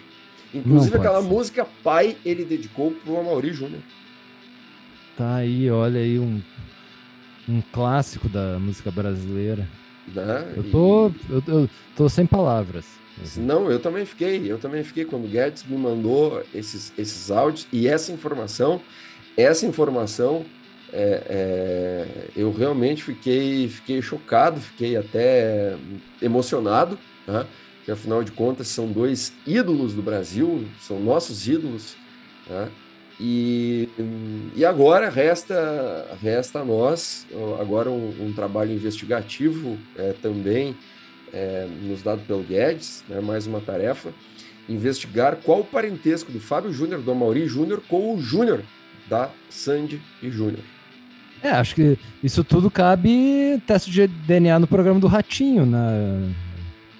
Inclusive 0.54 0.98
aquela 0.98 1.22
ser. 1.22 1.28
música 1.28 1.68
Pai 1.84 2.18
ele 2.26 2.44
dedicou 2.44 2.92
pro 2.92 3.20
Amaury 3.20 3.54
Júnior. 3.54 3.82
Tá 5.16 5.36
aí, 5.36 5.70
olha 5.70 6.00
aí 6.00 6.18
um, 6.18 6.42
um 7.48 7.62
clássico 7.74 8.28
da 8.28 8.58
música 8.58 8.90
brasileira. 8.90 9.68
Né? 10.08 10.54
Eu, 10.56 10.64
tô, 10.72 11.10
e... 11.10 11.14
eu, 11.30 11.44
eu, 11.48 11.70
tô 11.96 12.10
sem 12.10 12.26
palavras. 12.26 12.86
Não, 13.36 13.70
eu 13.70 13.80
também 13.80 14.06
fiquei. 14.06 14.50
Eu 14.50 14.58
também 14.58 14.84
fiquei 14.84 15.04
quando 15.06 15.26
o 15.26 15.28
Guedes 15.28 15.66
me 15.66 15.78
mandou 15.78 16.42
esses, 16.56 16.94
esses 16.98 17.30
áudios 17.30 17.68
e 17.72 17.88
essa 17.88 18.12
informação, 18.12 18.82
essa 19.42 19.66
informação, 19.66 20.46
é, 20.92 21.24
é, 21.30 22.08
eu 22.36 22.52
realmente 22.52 23.04
fiquei, 23.04 23.68
fiquei 23.68 24.02
chocado, 24.02 24.60
fiquei 24.60 24.98
até 24.98 25.76
emocionado. 26.22 26.98
Né? 27.28 27.46
que 27.90 27.94
afinal 27.94 28.24
de 28.24 28.32
contas 28.32 28.68
são 28.68 28.86
dois 28.92 29.34
ídolos 29.48 29.96
do 29.96 30.04
Brasil, 30.04 30.64
são 30.80 31.00
nossos 31.00 31.48
ídolos, 31.48 31.96
né? 32.48 32.70
E, 33.20 33.90
e 34.56 34.64
agora 34.64 35.10
resta, 35.10 36.08
resta 36.22 36.60
a 36.60 36.64
nós 36.64 37.26
agora 37.60 37.90
um, 37.90 38.28
um 38.28 38.32
trabalho 38.32 38.72
investigativo 38.72 39.76
é, 39.98 40.14
também 40.22 40.78
é, 41.34 41.68
nos 41.82 42.04
dado 42.04 42.22
pelo 42.28 42.44
Guedes, 42.44 43.04
né, 43.10 43.20
mais 43.20 43.48
uma 43.48 43.60
tarefa, 43.60 44.14
investigar 44.70 45.38
qual 45.38 45.62
o 45.62 45.66
parentesco 45.66 46.32
do 46.32 46.40
Fábio 46.40 46.72
Júnior, 46.72 47.02
do 47.02 47.16
Mauri 47.16 47.48
Júnior, 47.48 47.82
com 47.90 48.14
o 48.14 48.22
Júnior 48.22 48.64
da 49.10 49.30
Sandy 49.50 50.02
e 50.22 50.30
Júnior. 50.30 50.64
É, 51.42 51.50
acho 51.52 51.76
que 51.76 51.98
isso 52.24 52.44
tudo 52.44 52.70
cabe 52.70 53.62
teste 53.66 53.90
de 53.90 54.08
DNA 54.08 54.60
no 54.60 54.68
programa 54.68 55.00
do 55.00 55.08
Ratinho, 55.08 55.66
né? 55.66 56.34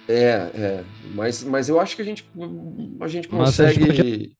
É, 0.08 0.50
é. 0.54 0.84
Mas, 1.14 1.44
mas 1.44 1.68
eu 1.68 1.78
acho 1.78 1.94
que 1.94 2.02
a 2.02 2.04
gente, 2.04 2.26
a 3.00 3.08
gente 3.08 3.28
consegue. 3.28 4.32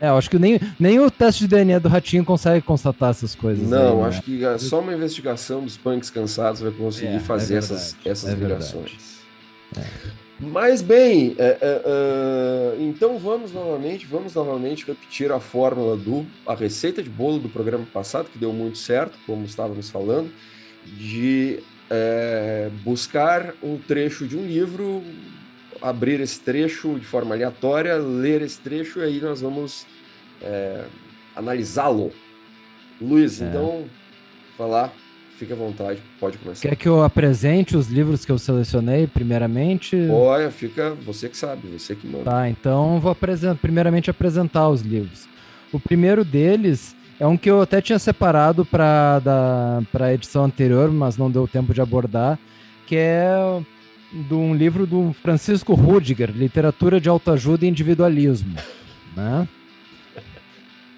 É, 0.00 0.08
eu 0.08 0.16
acho 0.16 0.30
que 0.30 0.38
nem, 0.38 0.58
nem 0.78 0.98
o 0.98 1.10
teste 1.10 1.40
de 1.40 1.48
DNA 1.48 1.78
do 1.78 1.88
Ratinho 1.88 2.24
consegue 2.24 2.64
constatar 2.64 3.10
essas 3.10 3.34
coisas. 3.34 3.68
Não, 3.68 3.96
aí, 3.96 4.02
né? 4.02 4.08
acho 4.08 4.22
que 4.22 4.58
só 4.58 4.80
uma 4.80 4.94
investigação 4.94 5.62
dos 5.62 5.76
punks 5.76 6.08
cansados 6.08 6.62
vai 6.62 6.72
conseguir 6.72 7.16
é, 7.16 7.20
fazer 7.20 7.56
é 7.56 7.58
essas, 7.58 7.96
essas 8.04 8.30
é 8.30 8.34
ligações. 8.34 8.92
É. 9.16 9.19
Mas 10.42 10.80
bem, 10.80 11.36
é, 11.38 11.58
é, 11.60 12.76
então 12.82 13.18
vamos 13.18 13.52
novamente, 13.52 14.06
vamos 14.06 14.34
novamente 14.34 14.86
repetir 14.86 15.30
a 15.30 15.38
fórmula 15.38 15.98
do 15.98 16.26
a 16.46 16.54
receita 16.54 17.02
de 17.02 17.10
bolo 17.10 17.38
do 17.38 17.48
programa 17.50 17.86
passado 17.92 18.30
que 18.30 18.38
deu 18.38 18.50
muito 18.50 18.78
certo, 18.78 19.18
como 19.26 19.44
estávamos 19.44 19.90
falando, 19.90 20.32
de 20.96 21.58
é, 21.90 22.70
buscar 22.82 23.52
um 23.62 23.76
trecho 23.76 24.26
de 24.26 24.34
um 24.34 24.46
livro, 24.46 25.02
abrir 25.82 26.20
esse 26.20 26.40
trecho 26.40 26.98
de 26.98 27.04
forma 27.04 27.34
aleatória, 27.34 27.96
ler 27.96 28.40
esse 28.40 28.58
trecho 28.60 29.00
e 29.00 29.02
aí 29.02 29.20
nós 29.20 29.42
vamos 29.42 29.86
é, 30.40 30.84
analisá-lo. 31.36 32.12
Luiz, 32.98 33.42
é. 33.42 33.46
então, 33.46 33.84
falar, 34.56 34.90
fique 35.40 35.52
à 35.54 35.56
vontade, 35.56 36.02
pode 36.20 36.36
começar. 36.36 36.68
Quer 36.68 36.76
que 36.76 36.86
eu 36.86 37.02
apresente 37.02 37.74
os 37.74 37.88
livros 37.88 38.26
que 38.26 38.30
eu 38.30 38.38
selecionei 38.38 39.06
primeiramente? 39.06 39.96
Olha, 40.10 40.50
fica 40.50 40.90
você 40.90 41.30
que 41.30 41.36
sabe, 41.36 41.66
você 41.66 41.94
que 41.94 42.06
manda. 42.06 42.24
Tá, 42.24 42.48
então 42.50 43.00
vou 43.00 43.10
apresentar, 43.10 43.54
primeiramente 43.54 44.10
apresentar 44.10 44.68
os 44.68 44.82
livros. 44.82 45.26
O 45.72 45.80
primeiro 45.80 46.26
deles 46.26 46.94
é 47.18 47.26
um 47.26 47.38
que 47.38 47.50
eu 47.50 47.62
até 47.62 47.80
tinha 47.80 47.98
separado 47.98 48.66
para 48.66 49.22
a 49.98 50.12
edição 50.12 50.44
anterior, 50.44 50.90
mas 50.92 51.16
não 51.16 51.30
deu 51.30 51.48
tempo 51.48 51.72
de 51.72 51.80
abordar, 51.80 52.38
que 52.86 52.96
é 52.96 53.62
de 54.12 54.34
um 54.34 54.54
livro 54.54 54.86
do 54.86 55.14
Francisco 55.22 55.72
Rudiger, 55.72 56.30
Literatura 56.30 57.00
de 57.00 57.08
Autoajuda 57.08 57.64
e 57.64 57.68
Individualismo. 57.68 58.56
Né? 59.16 59.48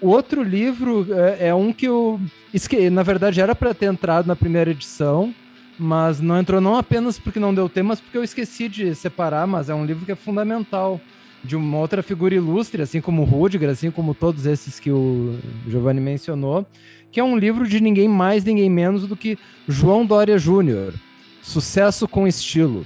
O 0.03 0.09
outro 0.09 0.43
livro 0.43 1.07
é, 1.13 1.47
é 1.47 1.55
um 1.55 1.71
que 1.71 1.87
eu. 1.87 2.19
Esque... 2.53 2.89
Na 2.89 3.03
verdade, 3.03 3.39
era 3.39 3.55
para 3.55 3.73
ter 3.73 3.85
entrado 3.85 4.27
na 4.27 4.35
primeira 4.35 4.69
edição, 4.69 5.33
mas 5.79 6.19
não 6.19 6.37
entrou 6.37 6.59
não 6.59 6.75
apenas 6.75 7.17
porque 7.17 7.39
não 7.39 7.55
deu 7.55 7.69
tempo, 7.69 7.87
mas 7.87 8.01
porque 8.01 8.17
eu 8.17 8.23
esqueci 8.23 8.67
de 8.67 8.93
separar. 8.95 9.47
Mas 9.47 9.69
é 9.69 9.73
um 9.73 9.85
livro 9.85 10.05
que 10.05 10.11
é 10.11 10.15
fundamental 10.15 10.99
de 11.41 11.55
uma 11.55 11.77
outra 11.77 12.03
figura 12.03 12.35
ilustre, 12.35 12.81
assim 12.81 12.99
como 12.99 13.23
Rudiger, 13.23 13.69
assim 13.69 13.89
como 13.89 14.13
todos 14.13 14.45
esses 14.45 14.77
que 14.77 14.91
o 14.91 15.39
Giovanni 15.65 16.01
mencionou, 16.01 16.65
que 17.09 17.21
é 17.21 17.23
um 17.23 17.37
livro 17.37 17.65
de 17.65 17.79
ninguém 17.79 18.09
mais, 18.09 18.43
ninguém 18.43 18.69
menos 18.69 19.07
do 19.07 19.15
que 19.15 19.39
João 19.69 20.05
Dória 20.05 20.37
Júnior. 20.37 20.93
Sucesso 21.41 22.09
com 22.09 22.27
estilo. 22.27 22.85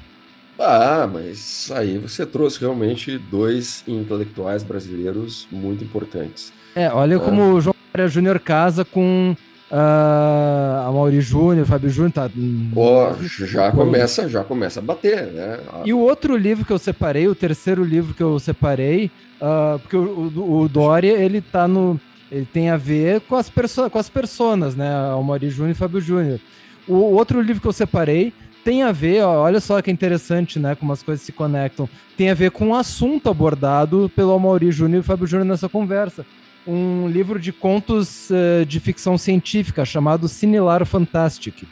Ah, 0.60 1.10
mas 1.12 1.72
aí 1.72 1.98
você 1.98 2.28
trouxe 2.28 2.60
realmente 2.60 3.18
dois 3.18 3.84
intelectuais 3.88 4.62
brasileiros 4.62 5.48
muito 5.52 5.84
importantes. 5.84 6.54
É, 6.78 6.92
olha 6.94 7.16
é. 7.16 7.20
como 7.20 7.54
o 7.54 7.60
João 7.60 7.76
Maria 7.92 8.08
Júnior 8.08 8.40
casa 8.40 8.86
com 8.86 9.36
uh, 9.72 10.88
a 10.88 10.92
Mauri 10.94 11.22
Júnior, 11.22 11.66
Fábio 11.66 11.90
Júnior, 11.90 12.12
tá. 12.12 12.30
Oh, 12.76 13.16
já 13.24 13.72
começa, 13.72 14.30
já 14.30 14.44
começa 14.44 14.80
a 14.80 14.84
bater, 14.84 15.26
né? 15.34 15.60
E 15.84 15.92
o 15.92 15.98
outro 15.98 16.38
livro 16.38 16.64
que 16.64 16.72
eu 16.72 16.78
separei, 16.78 17.28
o 17.28 17.34
terceiro 17.34 17.84
livro 17.84 18.14
que 18.14 18.22
eu 18.22 18.38
separei, 18.38 19.10
uh, 19.42 19.80
porque 19.80 19.98
o, 19.98 20.32
o, 20.36 20.62
o, 20.62 20.70
Dória, 20.70 21.14
ele 21.14 21.42
tá 21.42 21.68
no. 21.68 22.00
Ele 22.32 22.46
tem 22.46 22.70
a 22.70 22.78
ver 22.78 23.22
com 23.22 23.36
as, 23.36 23.50
perso 23.50 23.90
com 23.90 23.98
as 23.98 24.10
personas, 24.10 24.76
né? 24.76 25.14
O 25.14 25.24
Mauri 25.24 25.50
Júnior 25.50 25.72
e 25.72 25.80
Fábio 25.80 26.00
Júnior. 26.00 26.40
O 26.88 26.94
outro 26.94 27.42
livro 27.42 27.60
que 27.60 27.68
eu 27.68 27.74
separei 27.74 28.34
tem 28.64 28.84
a 28.84 28.92
ver, 28.92 29.24
ó, 29.24 29.44
olha 29.44 29.62
só 29.62 29.82
que 29.82 29.90
interessante, 29.90 30.60
né? 30.60 30.76
Como 30.76 30.92
as 30.94 31.02
coisas 31.02 31.26
se 31.26 31.32
conectam. 31.32 31.90
Tem 32.16 32.30
a 32.30 32.34
ver 32.36 32.52
com 32.52 32.70
o 32.70 32.76
assunto 32.76 33.30
abordado 33.30 34.12
pelo 34.14 34.34
Amaury 34.34 34.72
Júnior 34.72 35.00
e 35.00 35.04
Fábio 35.04 35.26
Júnior 35.26 35.48
nessa 35.48 35.68
conversa 35.68 36.26
um 36.68 37.08
livro 37.08 37.40
de 37.40 37.52
contos 37.52 38.30
uh, 38.30 38.66
de 38.66 38.80
ficção 38.80 39.18
científica 39.18 39.86
chamado 39.86 40.28
Similar 40.28 40.86
Fantastic. 40.86 41.64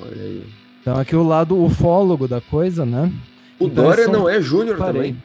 Olha 0.00 0.22
aí. 0.22 0.44
Então 0.80 0.98
aqui 0.98 1.16
o 1.16 1.22
lado 1.22 1.62
ufólogo 1.62 2.28
da 2.28 2.40
coisa, 2.40 2.84
né? 2.84 3.10
O 3.58 3.66
então, 3.66 3.84
Dória 3.84 4.08
não 4.08 4.28
é 4.28 4.40
Júnior 4.40 4.76
também. 4.76 5.16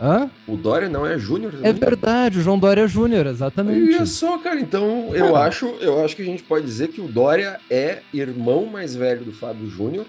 Hã? 0.00 0.30
O 0.46 0.56
Dória 0.56 0.88
não 0.88 1.06
é 1.06 1.18
Júnior 1.18 1.52
É 1.62 1.74
verdade, 1.74 2.38
o 2.38 2.42
João 2.42 2.58
Dória 2.58 2.82
é 2.82 2.88
Júnior, 2.88 3.26
exatamente. 3.26 3.94
Olha 3.94 4.06
só, 4.06 4.38
cara, 4.38 4.58
então 4.58 5.14
eu 5.14 5.36
acho, 5.36 5.66
eu 5.80 6.02
acho 6.02 6.16
que 6.16 6.22
a 6.22 6.24
gente 6.24 6.42
pode 6.42 6.64
dizer 6.64 6.88
que 6.88 7.02
o 7.02 7.06
Dória 7.06 7.60
é 7.68 7.98
irmão 8.14 8.64
mais 8.64 8.94
velho 8.94 9.22
do 9.22 9.32
Fábio 9.32 9.68
Júnior, 9.68 10.06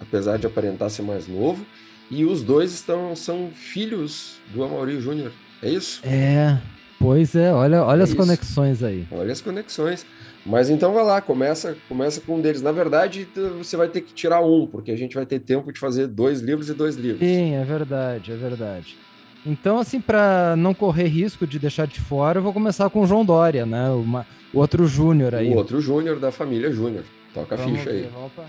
apesar 0.00 0.38
de 0.38 0.46
aparentar 0.46 0.88
ser 0.88 1.02
mais 1.02 1.28
novo, 1.28 1.66
e 2.10 2.24
os 2.24 2.42
dois 2.42 2.72
estão 2.72 3.14
são 3.14 3.50
filhos 3.54 4.38
do 4.54 4.64
Amaury 4.64 4.98
Júnior. 5.00 5.32
É 5.62 5.68
isso? 5.68 6.00
É, 6.02 6.58
Pois 6.98 7.34
é, 7.34 7.52
olha, 7.52 7.82
olha 7.82 8.00
é 8.00 8.02
as 8.04 8.10
isso. 8.10 8.18
conexões 8.18 8.82
aí. 8.82 9.06
Olha 9.10 9.32
as 9.32 9.40
conexões. 9.40 10.06
Mas 10.44 10.70
então 10.70 10.94
vai 10.94 11.04
lá, 11.04 11.20
começa, 11.20 11.76
começa 11.88 12.20
com 12.20 12.36
um 12.36 12.40
deles. 12.40 12.62
Na 12.62 12.70
verdade, 12.70 13.28
você 13.58 13.76
vai 13.76 13.88
ter 13.88 14.00
que 14.00 14.14
tirar 14.14 14.40
um, 14.40 14.66
porque 14.66 14.92
a 14.92 14.96
gente 14.96 15.14
vai 15.14 15.26
ter 15.26 15.40
tempo 15.40 15.72
de 15.72 15.80
fazer 15.80 16.06
dois 16.06 16.40
livros 16.40 16.70
e 16.70 16.74
dois 16.74 16.94
livros. 16.94 17.26
Sim, 17.26 17.54
é 17.54 17.64
verdade, 17.64 18.32
é 18.32 18.36
verdade. 18.36 18.96
Então, 19.44 19.78
assim, 19.78 20.00
para 20.00 20.54
não 20.56 20.72
correr 20.72 21.06
risco 21.06 21.46
de 21.46 21.58
deixar 21.58 21.86
de 21.86 22.00
fora, 22.00 22.38
eu 22.38 22.42
vou 22.42 22.52
começar 22.52 22.88
com 22.90 23.00
o 23.02 23.06
João 23.06 23.24
Dória, 23.24 23.66
né? 23.66 23.90
Uma, 23.90 24.26
o 24.52 24.58
outro 24.58 24.86
Júnior 24.86 25.34
aí. 25.34 25.50
O 25.50 25.56
outro 25.56 25.80
Júnior 25.80 26.18
da 26.18 26.30
família 26.30 26.72
Júnior. 26.72 27.04
Toca 27.34 27.54
a 27.56 27.58
ficha 27.58 27.90
ver, 27.90 27.90
aí. 27.90 28.10
Opa. 28.24 28.44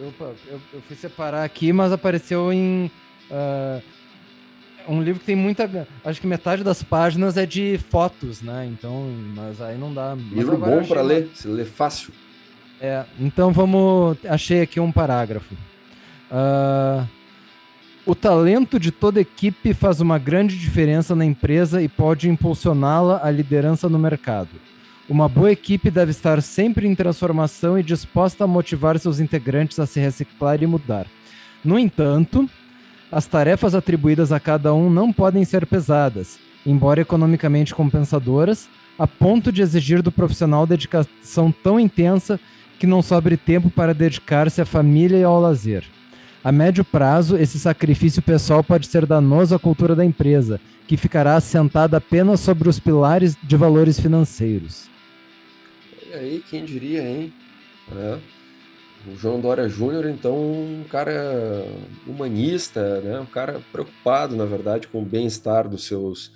Opa, 0.00 0.32
eu, 0.48 0.60
eu, 0.72 0.80
fui 0.80 0.96
separar 0.96 1.44
aqui, 1.44 1.72
mas 1.72 1.92
apareceu 1.92 2.52
em. 2.52 2.90
Uh, 3.30 3.82
um 4.88 5.02
livro 5.02 5.20
que 5.20 5.26
tem 5.26 5.36
muita. 5.36 5.86
Acho 6.04 6.20
que 6.20 6.26
metade 6.26 6.62
das 6.62 6.82
páginas 6.82 7.36
é 7.36 7.46
de 7.46 7.78
fotos, 7.90 8.42
né? 8.42 8.68
Então, 8.70 9.10
mas 9.34 9.60
aí 9.60 9.78
não 9.78 9.92
dá. 9.92 10.14
Livro 10.14 10.56
bom 10.56 10.84
para 10.84 11.02
ler, 11.02 11.30
se 11.34 11.48
ler 11.48 11.66
fácil. 11.66 12.12
É, 12.80 13.04
então 13.18 13.52
vamos. 13.52 14.18
Achei 14.28 14.60
aqui 14.60 14.80
um 14.80 14.90
parágrafo. 14.90 15.54
Uh, 16.30 17.06
o 18.04 18.14
talento 18.14 18.80
de 18.80 18.90
toda 18.90 19.20
equipe 19.20 19.72
faz 19.72 20.00
uma 20.00 20.18
grande 20.18 20.58
diferença 20.58 21.14
na 21.14 21.24
empresa 21.24 21.80
e 21.80 21.88
pode 21.88 22.28
impulsioná-la 22.28 23.20
à 23.22 23.30
liderança 23.30 23.88
no 23.88 23.98
mercado. 23.98 24.50
Uma 25.08 25.28
boa 25.28 25.52
equipe 25.52 25.90
deve 25.90 26.10
estar 26.10 26.40
sempre 26.42 26.88
em 26.88 26.94
transformação 26.94 27.78
e 27.78 27.82
disposta 27.82 28.44
a 28.44 28.46
motivar 28.46 28.98
seus 28.98 29.20
integrantes 29.20 29.78
a 29.78 29.86
se 29.86 30.00
reciclar 30.00 30.62
e 30.62 30.66
mudar. 30.66 31.06
No 31.64 31.78
entanto, 31.78 32.48
as 33.12 33.26
tarefas 33.26 33.74
atribuídas 33.74 34.32
a 34.32 34.40
cada 34.40 34.72
um 34.72 34.88
não 34.88 35.12
podem 35.12 35.44
ser 35.44 35.66
pesadas, 35.66 36.38
embora 36.64 37.02
economicamente 37.02 37.74
compensadoras, 37.74 38.70
a 38.98 39.06
ponto 39.06 39.52
de 39.52 39.60
exigir 39.60 40.00
do 40.00 40.10
profissional 40.10 40.66
dedicação 40.66 41.52
tão 41.52 41.78
intensa 41.78 42.40
que 42.78 42.86
não 42.86 43.02
sobre 43.02 43.36
tempo 43.36 43.68
para 43.68 43.92
dedicar-se 43.92 44.62
à 44.62 44.64
família 44.64 45.18
e 45.18 45.24
ao 45.24 45.38
lazer. 45.38 45.84
A 46.42 46.50
médio 46.50 46.84
prazo, 46.84 47.36
esse 47.36 47.58
sacrifício 47.58 48.22
pessoal 48.22 48.64
pode 48.64 48.86
ser 48.86 49.04
danoso 49.04 49.54
à 49.54 49.58
cultura 49.58 49.94
da 49.94 50.04
empresa, 50.04 50.58
que 50.88 50.96
ficará 50.96 51.36
assentada 51.36 51.98
apenas 51.98 52.40
sobre 52.40 52.68
os 52.68 52.80
pilares 52.80 53.36
de 53.42 53.56
valores 53.56 54.00
financeiros. 54.00 54.88
E 56.10 56.14
aí, 56.14 56.44
quem 56.48 56.64
diria, 56.64 57.02
hein? 57.02 57.32
É. 57.94 58.18
O 59.06 59.16
João 59.16 59.40
Dória 59.40 59.68
Júnior, 59.68 60.06
então, 60.06 60.34
um 60.34 60.84
cara 60.88 61.66
humanista, 62.06 63.00
né? 63.00 63.18
um 63.18 63.26
cara 63.26 63.60
preocupado, 63.72 64.36
na 64.36 64.44
verdade, 64.44 64.86
com 64.86 65.02
o 65.02 65.04
bem-estar 65.04 65.68
dos 65.68 65.84
seus, 65.84 66.30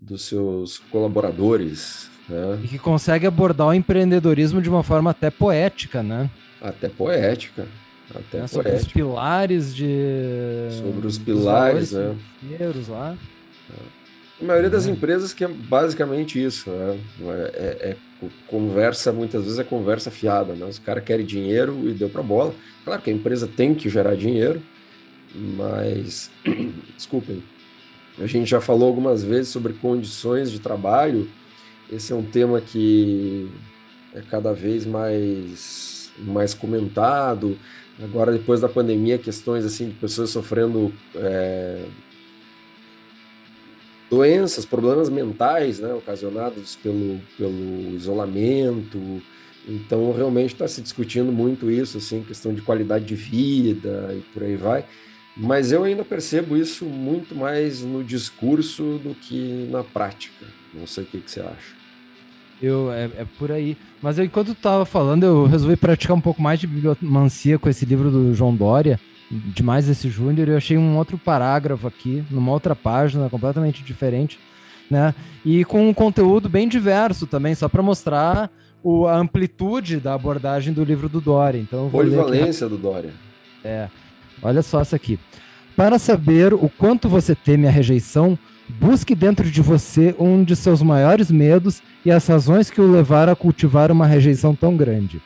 dos 0.00 0.22
seus 0.22 0.78
colaboradores. 0.90 2.10
Né? 2.28 2.60
E 2.64 2.68
que 2.68 2.78
consegue 2.78 3.26
abordar 3.26 3.68
o 3.68 3.74
empreendedorismo 3.74 4.60
de 4.60 4.68
uma 4.68 4.82
forma 4.82 5.10
até 5.10 5.30
poética, 5.30 6.02
né? 6.02 6.28
Até 6.60 6.88
poética. 6.88 7.66
Até 8.14 8.38
é, 8.38 8.46
sobre 8.46 8.72
os 8.72 8.86
pilares 8.86 9.74
de. 9.74 10.68
Sobre 10.82 11.06
os 11.06 11.18
pilares, 11.18 11.92
né? 11.92 12.16
lá. 12.88 13.16
É. 13.70 13.98
A 14.40 14.44
maioria 14.44 14.70
das 14.70 14.86
empresas 14.86 15.34
que 15.34 15.42
é 15.42 15.48
basicamente 15.48 16.42
isso, 16.42 16.70
né? 16.70 16.98
É, 17.54 17.90
é, 17.90 17.96
conversa, 18.46 19.12
muitas 19.12 19.42
vezes 19.42 19.58
é 19.58 19.64
conversa 19.64 20.10
fiada, 20.10 20.54
né? 20.54 20.64
Os 20.64 20.78
caras 20.78 21.02
querem 21.02 21.26
dinheiro 21.26 21.88
e 21.88 21.92
deu 21.92 22.08
para 22.08 22.22
bola. 22.22 22.54
Claro 22.84 23.02
que 23.02 23.10
a 23.10 23.12
empresa 23.12 23.48
tem 23.48 23.74
que 23.74 23.88
gerar 23.88 24.14
dinheiro, 24.14 24.62
mas, 25.34 26.30
desculpem, 26.96 27.42
a 28.16 28.26
gente 28.26 28.48
já 28.48 28.60
falou 28.60 28.88
algumas 28.88 29.24
vezes 29.24 29.48
sobre 29.48 29.72
condições 29.72 30.50
de 30.50 30.60
trabalho. 30.60 31.28
Esse 31.90 32.12
é 32.12 32.16
um 32.16 32.24
tema 32.24 32.60
que 32.60 33.50
é 34.14 34.20
cada 34.20 34.52
vez 34.52 34.86
mais, 34.86 36.12
mais 36.18 36.54
comentado. 36.54 37.58
Agora, 38.02 38.32
depois 38.32 38.60
da 38.60 38.68
pandemia, 38.68 39.18
questões 39.18 39.64
assim 39.64 39.88
de 39.88 39.94
pessoas 39.94 40.30
sofrendo 40.30 40.92
é, 41.16 41.84
doenças, 44.10 44.64
problemas 44.64 45.08
mentais, 45.08 45.78
né, 45.78 45.92
ocasionados 45.92 46.76
pelo, 46.76 47.20
pelo 47.36 47.94
isolamento. 47.94 49.22
Então, 49.66 50.12
realmente 50.12 50.54
está 50.54 50.66
se 50.66 50.80
discutindo 50.80 51.30
muito 51.30 51.70
isso, 51.70 51.98
assim, 51.98 52.22
questão 52.22 52.54
de 52.54 52.62
qualidade 52.62 53.04
de 53.04 53.14
vida 53.14 54.14
e 54.16 54.20
por 54.32 54.42
aí 54.42 54.56
vai. 54.56 54.84
Mas 55.36 55.70
eu 55.70 55.84
ainda 55.84 56.04
percebo 56.04 56.56
isso 56.56 56.84
muito 56.84 57.34
mais 57.34 57.82
no 57.82 58.02
discurso 58.02 58.98
do 59.04 59.14
que 59.14 59.68
na 59.70 59.84
prática. 59.84 60.46
Não 60.74 60.86
sei 60.86 61.04
o 61.04 61.06
que, 61.06 61.20
que 61.20 61.30
você 61.30 61.40
acha. 61.40 61.76
Eu, 62.60 62.90
é, 62.90 63.04
é 63.18 63.26
por 63.38 63.52
aí. 63.52 63.76
Mas 64.02 64.18
eu, 64.18 64.24
enquanto 64.24 64.48
tu 64.48 64.52
estava 64.54 64.84
falando, 64.84 65.24
eu 65.24 65.46
resolvi 65.46 65.76
praticar 65.76 66.16
um 66.16 66.20
pouco 66.20 66.42
mais 66.42 66.58
de 66.58 66.66
bibliomancia 66.66 67.58
com 67.58 67.68
esse 67.68 67.84
livro 67.84 68.10
do 68.10 68.34
João 68.34 68.54
Dória 68.54 68.98
demais 69.30 69.88
esse 69.88 70.08
Júnior. 70.08 70.48
Eu 70.48 70.56
achei 70.56 70.76
um 70.76 70.96
outro 70.96 71.18
parágrafo 71.18 71.86
aqui, 71.86 72.24
numa 72.30 72.52
outra 72.52 72.74
página, 72.74 73.28
completamente 73.28 73.82
diferente, 73.82 74.38
né? 74.90 75.14
E 75.44 75.64
com 75.64 75.88
um 75.88 75.94
conteúdo 75.94 76.48
bem 76.48 76.68
diverso 76.68 77.26
também, 77.26 77.54
só 77.54 77.68
para 77.68 77.82
mostrar 77.82 78.50
o, 78.82 79.06
a 79.06 79.16
amplitude 79.16 79.98
da 79.98 80.14
abordagem 80.14 80.72
do 80.72 80.84
livro 80.84 81.08
do 81.08 81.20
Dória. 81.20 81.58
Então, 81.58 81.90
Polivalência 81.90 82.68
do 82.68 82.78
Dória. 82.78 83.10
É. 83.64 83.88
Olha 84.42 84.62
só 84.62 84.82
isso 84.82 84.94
aqui. 84.94 85.18
Para 85.76 85.98
saber 85.98 86.52
o 86.54 86.68
quanto 86.68 87.08
você 87.08 87.34
teme 87.34 87.66
a 87.66 87.70
rejeição, 87.70 88.38
busque 88.68 89.14
dentro 89.14 89.48
de 89.50 89.62
você 89.62 90.14
um 90.18 90.42
de 90.42 90.56
seus 90.56 90.82
maiores 90.82 91.30
medos 91.30 91.82
e 92.04 92.10
as 92.10 92.26
razões 92.26 92.70
que 92.70 92.80
o 92.80 92.90
levaram 92.90 93.32
a 93.32 93.36
cultivar 93.36 93.90
uma 93.90 94.06
rejeição 94.06 94.54
tão 94.54 94.76
grande. 94.76 95.20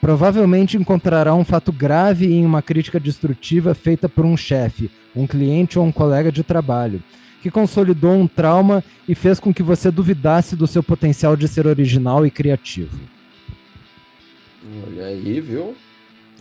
Provavelmente 0.00 0.78
encontrará 0.78 1.34
um 1.34 1.44
fato 1.44 1.70
grave 1.70 2.32
em 2.32 2.46
uma 2.46 2.62
crítica 2.62 2.98
destrutiva 2.98 3.74
feita 3.74 4.08
por 4.08 4.24
um 4.24 4.36
chefe, 4.36 4.90
um 5.14 5.26
cliente 5.26 5.78
ou 5.78 5.84
um 5.84 5.92
colega 5.92 6.32
de 6.32 6.42
trabalho, 6.42 7.02
que 7.42 7.50
consolidou 7.50 8.12
um 8.12 8.26
trauma 8.26 8.82
e 9.06 9.14
fez 9.14 9.38
com 9.38 9.52
que 9.52 9.62
você 9.62 9.90
duvidasse 9.90 10.56
do 10.56 10.66
seu 10.66 10.82
potencial 10.82 11.36
de 11.36 11.46
ser 11.46 11.66
original 11.66 12.24
e 12.24 12.30
criativo. 12.30 12.98
Olha 14.86 15.06
aí, 15.06 15.40
viu? 15.40 15.74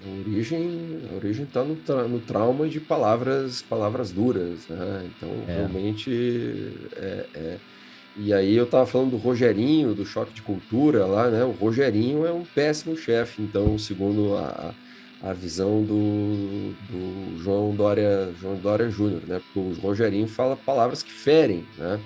A 0.06 0.20
origem, 0.20 1.02
a 1.12 1.16
origem 1.16 1.44
está 1.44 1.62
no, 1.62 1.76
tra 1.76 2.08
no 2.08 2.20
trauma 2.20 2.70
de 2.70 2.80
palavras, 2.80 3.62
palavras 3.62 4.12
duras, 4.12 4.66
né? 4.70 5.06
Então, 5.06 5.30
é. 5.46 5.56
realmente, 5.58 6.74
é, 6.96 7.26
é 7.34 7.58
e 8.22 8.34
aí 8.34 8.54
eu 8.54 8.66
tava 8.66 8.86
falando 8.86 9.12
do 9.12 9.18
Rogerinho, 9.18 9.94
do 9.94 10.06
Choque 10.06 10.34
de 10.34 10.42
Cultura 10.42 11.06
lá, 11.06 11.30
né? 11.30 11.42
O 11.46 11.52
Rogerinho 11.52 12.26
é 12.26 12.34
um 12.34 12.44
péssimo 12.44 12.98
chefe, 12.98 13.42
então, 13.42 13.80
segundo 13.80 14.36
a, 14.36 14.76
a 15.24 15.32
visão 15.32 15.82
do, 15.84 16.74
do 16.90 17.42
João 17.42 17.74
Dória, 17.74 18.34
João 18.38 18.58
Dória 18.58 18.90
Júnior, 18.90 19.22
né? 19.26 19.40
Porque 19.40 19.60
o 19.60 19.82
Rogerinho 19.82 20.28
fala 20.28 20.58
palavras 20.58 21.02
que 21.02 21.14
ferem, 21.14 21.66
né? 21.78 21.98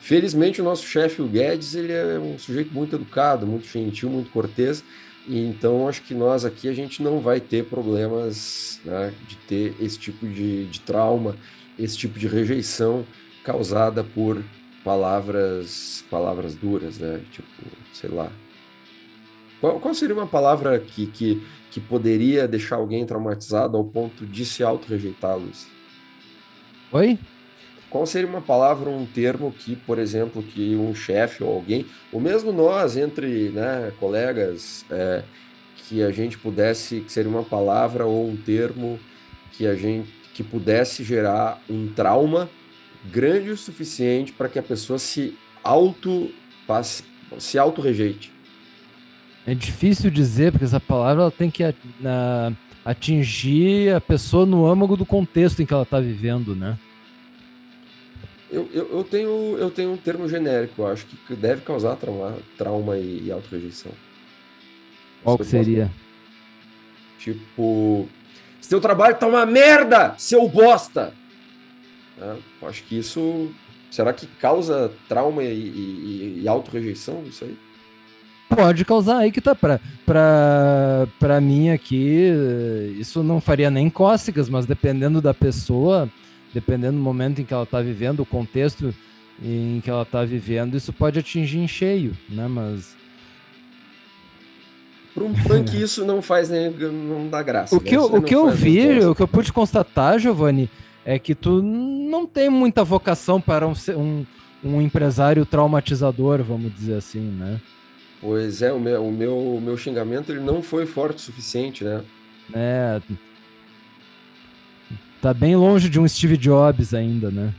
Felizmente 0.00 0.60
o 0.60 0.64
nosso 0.64 0.84
chefe, 0.84 1.22
o 1.22 1.28
Guedes, 1.28 1.76
ele 1.76 1.92
é 1.92 2.18
um 2.18 2.36
sujeito 2.36 2.74
muito 2.74 2.96
educado, 2.96 3.46
muito 3.46 3.68
gentil, 3.68 4.10
muito 4.10 4.30
cortês, 4.32 4.82
e 5.28 5.38
então 5.46 5.88
acho 5.88 6.02
que 6.02 6.14
nós 6.14 6.44
aqui 6.44 6.68
a 6.68 6.74
gente 6.74 7.00
não 7.00 7.20
vai 7.20 7.38
ter 7.38 7.64
problemas 7.64 8.80
né, 8.84 9.14
de 9.28 9.36
ter 9.36 9.74
esse 9.80 9.98
tipo 10.00 10.26
de, 10.26 10.66
de 10.66 10.80
trauma, 10.80 11.36
esse 11.78 11.96
tipo 11.96 12.18
de 12.18 12.26
rejeição 12.26 13.06
causada 13.44 14.02
por 14.02 14.42
palavras 14.84 16.04
palavras 16.10 16.54
duras, 16.54 16.98
né? 16.98 17.20
Tipo, 17.32 17.48
sei 17.92 18.10
lá. 18.10 18.30
Qual, 19.60 19.80
qual 19.80 19.94
seria 19.94 20.14
uma 20.14 20.26
palavra 20.26 20.78
que, 20.78 21.06
que, 21.06 21.42
que 21.70 21.80
poderia 21.80 22.46
deixar 22.46 22.76
alguém 22.76 23.04
traumatizado 23.06 23.76
ao 23.76 23.84
ponto 23.84 24.26
de 24.26 24.44
se 24.44 24.62
auto-rejeitar, 24.62 25.38
Luiz? 25.38 25.66
Oi? 26.92 27.18
Qual 27.88 28.04
seria 28.06 28.28
uma 28.28 28.42
palavra 28.42 28.90
ou 28.90 28.96
um 28.96 29.06
termo 29.06 29.52
que, 29.52 29.74
por 29.74 29.98
exemplo, 29.98 30.42
que 30.42 30.76
um 30.76 30.94
chefe 30.94 31.42
ou 31.42 31.54
alguém, 31.54 31.86
ou 32.12 32.20
mesmo 32.20 32.52
nós, 32.52 32.96
entre 32.96 33.50
né, 33.50 33.92
colegas, 33.98 34.84
é, 34.90 35.22
que 35.76 36.02
a 36.02 36.10
gente 36.10 36.36
pudesse, 36.36 37.00
que 37.00 37.12
seria 37.12 37.30
uma 37.30 37.44
palavra 37.44 38.04
ou 38.04 38.28
um 38.28 38.36
termo 38.36 38.98
que 39.52 39.66
a 39.66 39.74
gente 39.74 40.12
que 40.34 40.42
pudesse 40.42 41.04
gerar 41.04 41.62
um 41.70 41.86
trauma 41.86 42.50
grande 43.04 43.50
o 43.50 43.56
suficiente 43.56 44.32
para 44.32 44.48
que 44.48 44.58
a 44.58 44.62
pessoa 44.62 44.98
se 44.98 45.36
auto 45.62 46.30
passe, 46.66 47.02
se 47.38 47.58
auto 47.58 47.80
rejeite. 47.80 48.32
É 49.46 49.54
difícil 49.54 50.10
dizer 50.10 50.52
porque 50.52 50.64
essa 50.64 50.80
palavra 50.80 51.24
ela 51.24 51.30
tem 51.30 51.50
que 51.50 51.62
atingir 52.84 53.94
a 53.94 54.00
pessoa 54.00 54.46
no 54.46 54.66
âmago 54.66 54.96
do 54.96 55.04
contexto 55.04 55.60
em 55.60 55.66
que 55.66 55.72
ela 55.72 55.82
está 55.82 56.00
vivendo, 56.00 56.54
né? 56.54 56.78
Eu, 58.50 58.68
eu, 58.72 58.98
eu, 58.98 59.04
tenho, 59.04 59.56
eu 59.58 59.70
tenho 59.70 59.92
um 59.92 59.96
termo 59.96 60.28
genérico, 60.28 60.82
eu 60.82 60.86
acho 60.86 61.06
que 61.06 61.34
deve 61.34 61.62
causar 61.62 61.96
trauma, 61.96 62.38
trauma 62.56 62.96
e, 62.96 63.24
e 63.26 63.32
auto-rejeição. 63.32 63.90
Qual 65.24 65.36
que 65.36 65.44
seria? 65.44 65.90
Tipo, 67.18 68.08
seu 68.60 68.80
trabalho 68.80 69.16
tá 69.16 69.26
uma 69.26 69.44
merda, 69.44 70.14
seu 70.18 70.48
bosta! 70.48 71.12
Né? 72.16 72.36
Acho 72.62 72.82
que 72.84 72.98
isso. 72.98 73.50
Será 73.90 74.12
que 74.12 74.26
causa 74.26 74.90
trauma 75.08 75.42
e, 75.44 75.52
e, 75.52 76.40
e 76.42 76.48
auto-rejeição 76.48 77.22
isso 77.26 77.44
aí? 77.44 77.56
Pode 78.48 78.84
causar 78.84 79.18
aí 79.18 79.32
que 79.32 79.40
tá 79.40 79.54
pra, 79.54 79.80
pra, 80.04 81.08
pra 81.18 81.40
mim 81.40 81.70
aqui, 81.70 82.30
isso 82.98 83.22
não 83.22 83.40
faria 83.40 83.70
nem 83.70 83.88
cócegas, 83.88 84.48
mas 84.48 84.66
dependendo 84.66 85.20
da 85.20 85.32
pessoa, 85.32 86.08
dependendo 86.52 86.98
do 86.98 87.02
momento 87.02 87.40
em 87.40 87.44
que 87.44 87.54
ela 87.54 87.66
tá 87.66 87.80
vivendo, 87.80 88.20
o 88.20 88.26
contexto 88.26 88.94
em 89.42 89.80
que 89.82 89.90
ela 89.90 90.04
tá 90.04 90.24
vivendo, 90.24 90.76
isso 90.76 90.92
pode 90.92 91.18
atingir 91.18 91.58
em 91.58 91.68
cheio, 91.68 92.16
né? 92.28 92.46
Mas. 92.46 92.96
Para 95.14 95.24
um 95.24 95.32
punk 95.32 95.80
isso 95.80 96.04
não 96.04 96.20
faz 96.20 96.48
nem. 96.48 96.70
não 96.70 97.28
dá 97.28 97.42
graça. 97.42 97.74
O 97.74 97.80
né? 97.80 97.88
que, 97.88 97.96
eu, 97.96 98.04
o 98.04 98.22
que 98.22 98.34
eu 98.34 98.50
vi, 98.50 99.00
o 99.00 99.14
que 99.14 99.22
eu 99.22 99.28
pude 99.28 99.52
constatar, 99.52 100.18
Giovanni, 100.18 100.68
é 101.04 101.18
que 101.18 101.34
tu 101.34 101.62
não 101.62 102.26
tem 102.26 102.48
muita 102.48 102.82
vocação 102.82 103.40
para 103.40 103.66
um, 103.66 103.74
um, 103.96 104.26
um 104.64 104.80
empresário 104.80 105.44
traumatizador, 105.44 106.42
vamos 106.42 106.74
dizer 106.74 106.94
assim, 106.94 107.20
né? 107.20 107.60
Pois 108.20 108.62
é, 108.62 108.72
o 108.72 108.80
meu, 108.80 109.06
o 109.06 109.12
meu, 109.12 109.36
o 109.36 109.60
meu 109.60 109.76
xingamento 109.76 110.32
ele 110.32 110.40
não 110.40 110.62
foi 110.62 110.86
forte 110.86 111.18
o 111.18 111.20
suficiente, 111.20 111.84
né? 111.84 112.02
É. 112.54 113.00
Tá 115.20 115.34
bem 115.34 115.56
longe 115.56 115.88
de 115.88 116.00
um 116.00 116.08
Steve 116.08 116.36
Jobs 116.36 116.94
ainda, 116.94 117.30
né? 117.30 117.54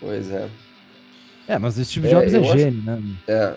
Pois 0.00 0.30
é. 0.30 0.48
É, 1.48 1.58
mas 1.58 1.78
o 1.78 1.84
Steve 1.84 2.10
Jobs 2.10 2.34
é, 2.34 2.38
é 2.38 2.44
gênio, 2.44 2.92
acho, 2.92 3.02
né? 3.02 3.16
É, 3.26 3.54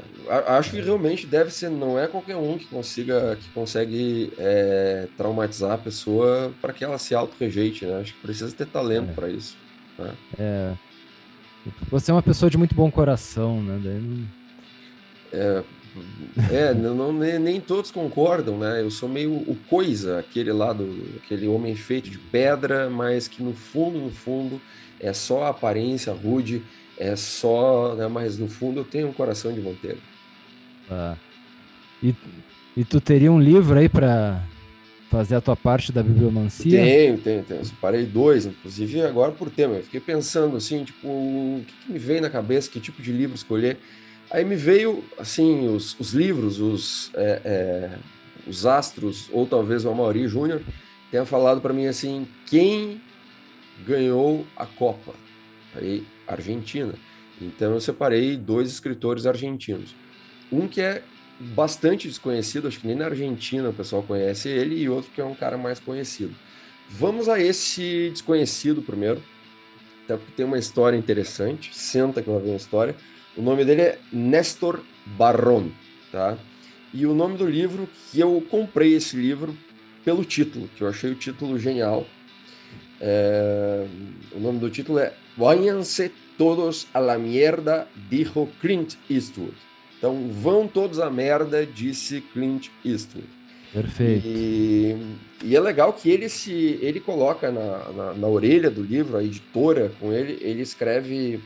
acho 0.47 0.71
que 0.71 0.80
realmente 0.80 1.27
deve 1.27 1.51
ser, 1.51 1.69
não 1.69 1.99
é 1.99 2.08
qualquer 2.08 2.38
um 2.38 2.58
que 2.58 2.65
consiga, 2.65 3.36
que 3.36 3.49
consegue 3.49 4.32
é, 4.38 5.10
traumatizar 5.17 5.73
a 5.73 5.77
pessoa 5.77 6.54
para 6.62 6.71
que 6.71 6.86
ela 6.86 6.97
se 6.97 7.13
auto-rejeite, 7.13 7.86
né? 7.86 7.99
Acho 7.99 8.13
que 8.13 8.21
precisa 8.21 8.49
ter 8.56 8.65
talento 8.65 9.10
é. 9.10 9.13
para 9.13 9.30
isso. 9.30 9.58
Né? 9.99 10.12
É. 10.39 10.73
Você 11.89 12.12
é 12.12 12.13
uma 12.13 12.23
pessoa 12.23 12.49
de 12.49 12.58
muito 12.58 12.73
bom 12.73 12.89
coração, 12.89 13.62
né? 13.62 13.80
Daí... 13.84 14.25
É, 15.34 15.63
é 16.49 16.73
não, 16.73 16.95
não, 16.95 17.13
nem 17.13 17.60
todos 17.60 17.91
concordam, 17.91 18.58
né? 18.58 18.82
Eu 18.82 18.89
sou 18.89 19.10
meio 19.10 19.34
o 19.34 19.58
coisa, 19.69 20.17
aquele 20.17 20.54
lado, 20.54 20.88
aquele 21.21 21.45
homem 21.45 21.75
feito 21.75 22.10
de 22.10 22.17
pedra, 22.17 22.89
mas 22.89 23.27
que 23.27 23.43
no 23.43 23.54
fundo, 23.54 23.99
no 23.99 24.12
fundo, 24.12 24.62
é 24.97 25.12
só 25.12 25.43
a 25.43 25.49
aparência 25.49 26.13
rude 26.13 26.63
é 27.02 27.16
só, 27.16 27.96
né, 27.96 28.08
mas 28.08 28.38
no 28.38 28.48
fundo 28.48 28.82
eu 28.82 28.84
tenho 28.84 29.08
um 29.08 29.14
coração 29.14 29.52
de 29.52 29.60
manteiga. 29.60 29.98
Ah. 30.88 31.16
E, 32.02 32.14
e 32.78 32.86
tu 32.86 33.02
teria 33.02 33.32
um 33.32 33.42
livro 33.42 33.78
aí 33.78 33.90
para 33.90 34.44
fazer 35.10 35.36
a 35.36 35.42
tua 35.42 35.56
parte 35.56 35.92
da 35.92 36.04
bibliomancia? 36.04 36.80
Tenho, 36.80 37.18
tenho, 37.18 37.44
tenho. 37.44 37.62
Eu 37.62 37.66
separei 37.66 38.06
dois, 38.06 38.46
inclusive 38.46 39.02
agora 39.02 39.32
por 39.32 39.50
tema. 39.50 39.76
Eu 39.76 39.84
fiquei 39.84 40.00
pensando 40.00 40.56
assim, 40.56 40.84
tipo, 40.84 41.08
o 41.08 41.64
que, 41.66 41.74
que 41.74 41.92
me 41.92 41.98
veio 41.98 42.22
na 42.22 42.30
cabeça, 42.30 42.70
que 42.70 42.80
tipo 42.80 43.02
de 43.02 43.12
livro 43.12 43.36
escolher. 43.36 43.80
Aí 44.30 44.46
me 44.46 44.56
veio, 44.56 45.04
assim, 45.18 45.68
os, 45.70 46.00
os 46.00 46.14
livros, 46.14 46.60
os, 46.60 47.12
é, 47.16 47.42
é, 47.44 47.90
os 48.48 48.68
astros, 48.68 49.28
ou 49.32 49.48
talvez 49.48 49.86
o 49.86 49.90
Amaury 49.90 50.28
Júnior, 50.28 50.62
tenha 51.10 51.26
falado 51.26 51.62
para 51.62 51.74
mim 51.74 51.88
assim, 51.88 52.28
quem 52.46 53.02
ganhou 53.88 54.46
a 54.56 54.68
Copa? 54.68 55.14
Aí 55.75 56.03
Argentina. 56.27 56.93
Então 57.41 57.73
eu 57.73 57.81
separei 57.81 58.38
dois 58.38 58.69
escritores 58.69 59.25
argentinos. 59.25 59.95
Um 60.51 60.67
que 60.67 60.81
é 60.81 61.01
bastante 61.39 62.07
desconhecido, 62.07 62.67
acho 62.67 62.79
que 62.79 62.88
nem 62.88 62.95
na 62.95 63.05
Argentina 63.05 63.69
o 63.69 63.73
pessoal 63.73 64.03
conhece 64.03 64.47
ele, 64.49 64.75
e 64.75 64.88
outro 64.88 65.12
que 65.12 65.21
é 65.21 65.25
um 65.25 65.34
cara 65.34 65.57
mais 65.57 65.79
conhecido. 65.79 66.36
Vamos 66.89 67.29
a 67.29 67.39
esse 67.39 68.10
desconhecido 68.12 68.81
primeiro, 68.81 69.23
até 70.03 70.17
porque 70.17 70.34
tem 70.34 70.45
uma 70.45 70.57
história 70.57 70.97
interessante. 70.97 71.73
Senta 71.73 72.21
que 72.21 72.29
lá 72.29 72.38
vem 72.38 72.53
a 72.53 72.57
história. 72.57 72.95
O 73.36 73.41
nome 73.41 73.63
dele 73.63 73.81
é 73.81 73.99
Néstor 74.12 74.81
Barron, 75.05 75.69
tá? 76.12 76.38
E 76.93 77.05
o 77.05 77.13
nome 77.13 77.38
do 77.38 77.47
livro, 77.47 77.88
que 78.12 78.19
eu 78.19 78.45
comprei 78.49 78.93
esse 78.93 79.15
livro 79.15 79.57
pelo 80.03 80.25
título, 80.25 80.69
que 80.75 80.84
eu 80.84 80.89
achei 80.89 81.10
o 81.12 81.15
título 81.15 81.57
genial. 81.57 82.05
É... 82.99 83.88
O 84.34 84.39
nome 84.39 84.60
do 84.60 84.69
título 84.69 84.99
é 84.99 85.13
Váyanse 85.38 86.12
todos 86.38 86.88
a 86.94 87.00
la 87.00 87.17
mierda, 87.17 87.88
dijo 88.10 88.48
Clint 88.60 88.96
Eastwood. 89.10 89.54
Então, 89.98 90.30
vão 90.30 90.67
todos 90.67 91.00
a 91.00 91.10
merda, 91.10 91.65
disse 91.65 92.22
Clint 92.34 92.70
Eastwood. 92.84 93.28
Perfeito. 93.72 94.28
E, 94.28 94.98
e, 95.44 95.56
é 95.56 95.60
legal 95.60 95.94
que 95.94 96.10
ele 96.10 96.28
se 96.28 96.78
ele 96.82 97.00
coloca 97.00 97.52
na, 97.52 97.89
na, 97.94 98.13
na, 98.13 98.28
orelha 98.28 98.70
do 98.70 98.82
livro, 98.82 99.15
a 99.15 99.24
editora 99.24 99.91
com 100.00 100.12
ele, 100.12 100.38
ele 100.41 100.62
escreve 100.62 101.39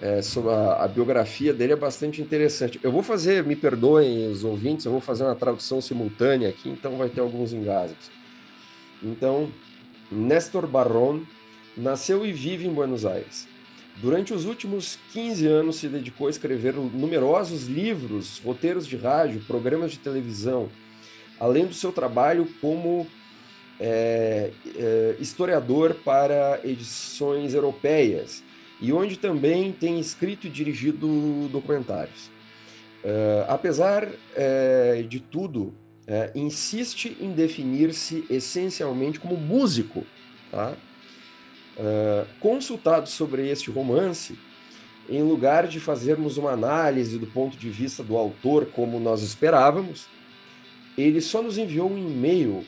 é, 0.00 0.22
sobre 0.22 0.52
a, 0.52 0.84
a, 0.84 0.88
biografia 0.88 1.52
dele, 1.52 1.72
é 1.72 1.76
bastante 1.76 2.22
interessante. 2.22 2.78
Eu 2.82 2.92
vou 2.92 3.02
fazer, 3.02 3.42
me 3.44 3.56
perdoem 3.56 4.28
os 4.30 4.44
ouvintes, 4.44 4.84
eu 4.84 4.92
vou 4.92 5.00
fazer 5.00 5.24
uma 5.24 5.34
tradução 5.34 5.80
simultânea 5.80 6.50
aqui, 6.50 6.68
então 6.68 6.96
vai 6.96 7.08
ter 7.08 7.20
alguns 7.20 7.52
engasgos. 7.52 8.10
Então, 9.02 9.50
Néstor 10.12 10.66
Barron 10.68 11.22
nasceu 11.76 12.24
e 12.26 12.32
vive 12.32 12.66
em 12.66 12.72
Buenos 12.72 13.04
Aires. 13.04 13.48
Durante 13.96 14.32
os 14.32 14.46
últimos 14.46 14.98
15 15.12 15.46
anos 15.46 15.76
se 15.76 15.88
dedicou 15.88 16.26
a 16.26 16.30
escrever 16.30 16.74
numerosos 16.74 17.66
livros, 17.66 18.40
roteiros 18.44 18.86
de 18.86 18.96
rádio, 18.96 19.42
programas 19.46 19.92
de 19.92 19.98
televisão, 19.98 20.70
além 21.38 21.66
do 21.66 21.74
seu 21.74 21.92
trabalho 21.92 22.48
como 22.60 23.06
é, 23.78 24.50
é, 24.76 25.16
historiador 25.18 25.94
para 26.04 26.60
edições 26.64 27.52
europeias, 27.52 28.42
e 28.80 28.92
onde 28.92 29.18
também 29.18 29.72
tem 29.72 30.00
escrito 30.00 30.46
e 30.46 30.50
dirigido 30.50 31.48
documentários. 31.48 32.30
É, 33.04 33.44
apesar 33.48 34.08
é, 34.34 35.04
de 35.08 35.20
tudo, 35.20 35.74
é, 36.06 36.30
insiste 36.34 37.16
em 37.20 37.32
definir-se 37.32 38.24
essencialmente 38.28 39.20
como 39.20 39.36
músico. 39.36 40.06
Tá? 40.50 40.74
Consultado 42.38 43.08
sobre 43.08 43.48
este 43.48 43.70
romance, 43.70 44.38
em 45.08 45.22
lugar 45.22 45.66
de 45.66 45.80
fazermos 45.80 46.36
uma 46.36 46.52
análise 46.52 47.18
do 47.18 47.26
ponto 47.26 47.56
de 47.56 47.70
vista 47.70 48.02
do 48.02 48.16
autor 48.16 48.66
como 48.66 49.00
nós 49.00 49.22
esperávamos, 49.22 50.06
ele 50.96 51.20
só 51.20 51.42
nos 51.42 51.58
enviou 51.58 51.90
um 51.90 51.98
e-mail 51.98 52.64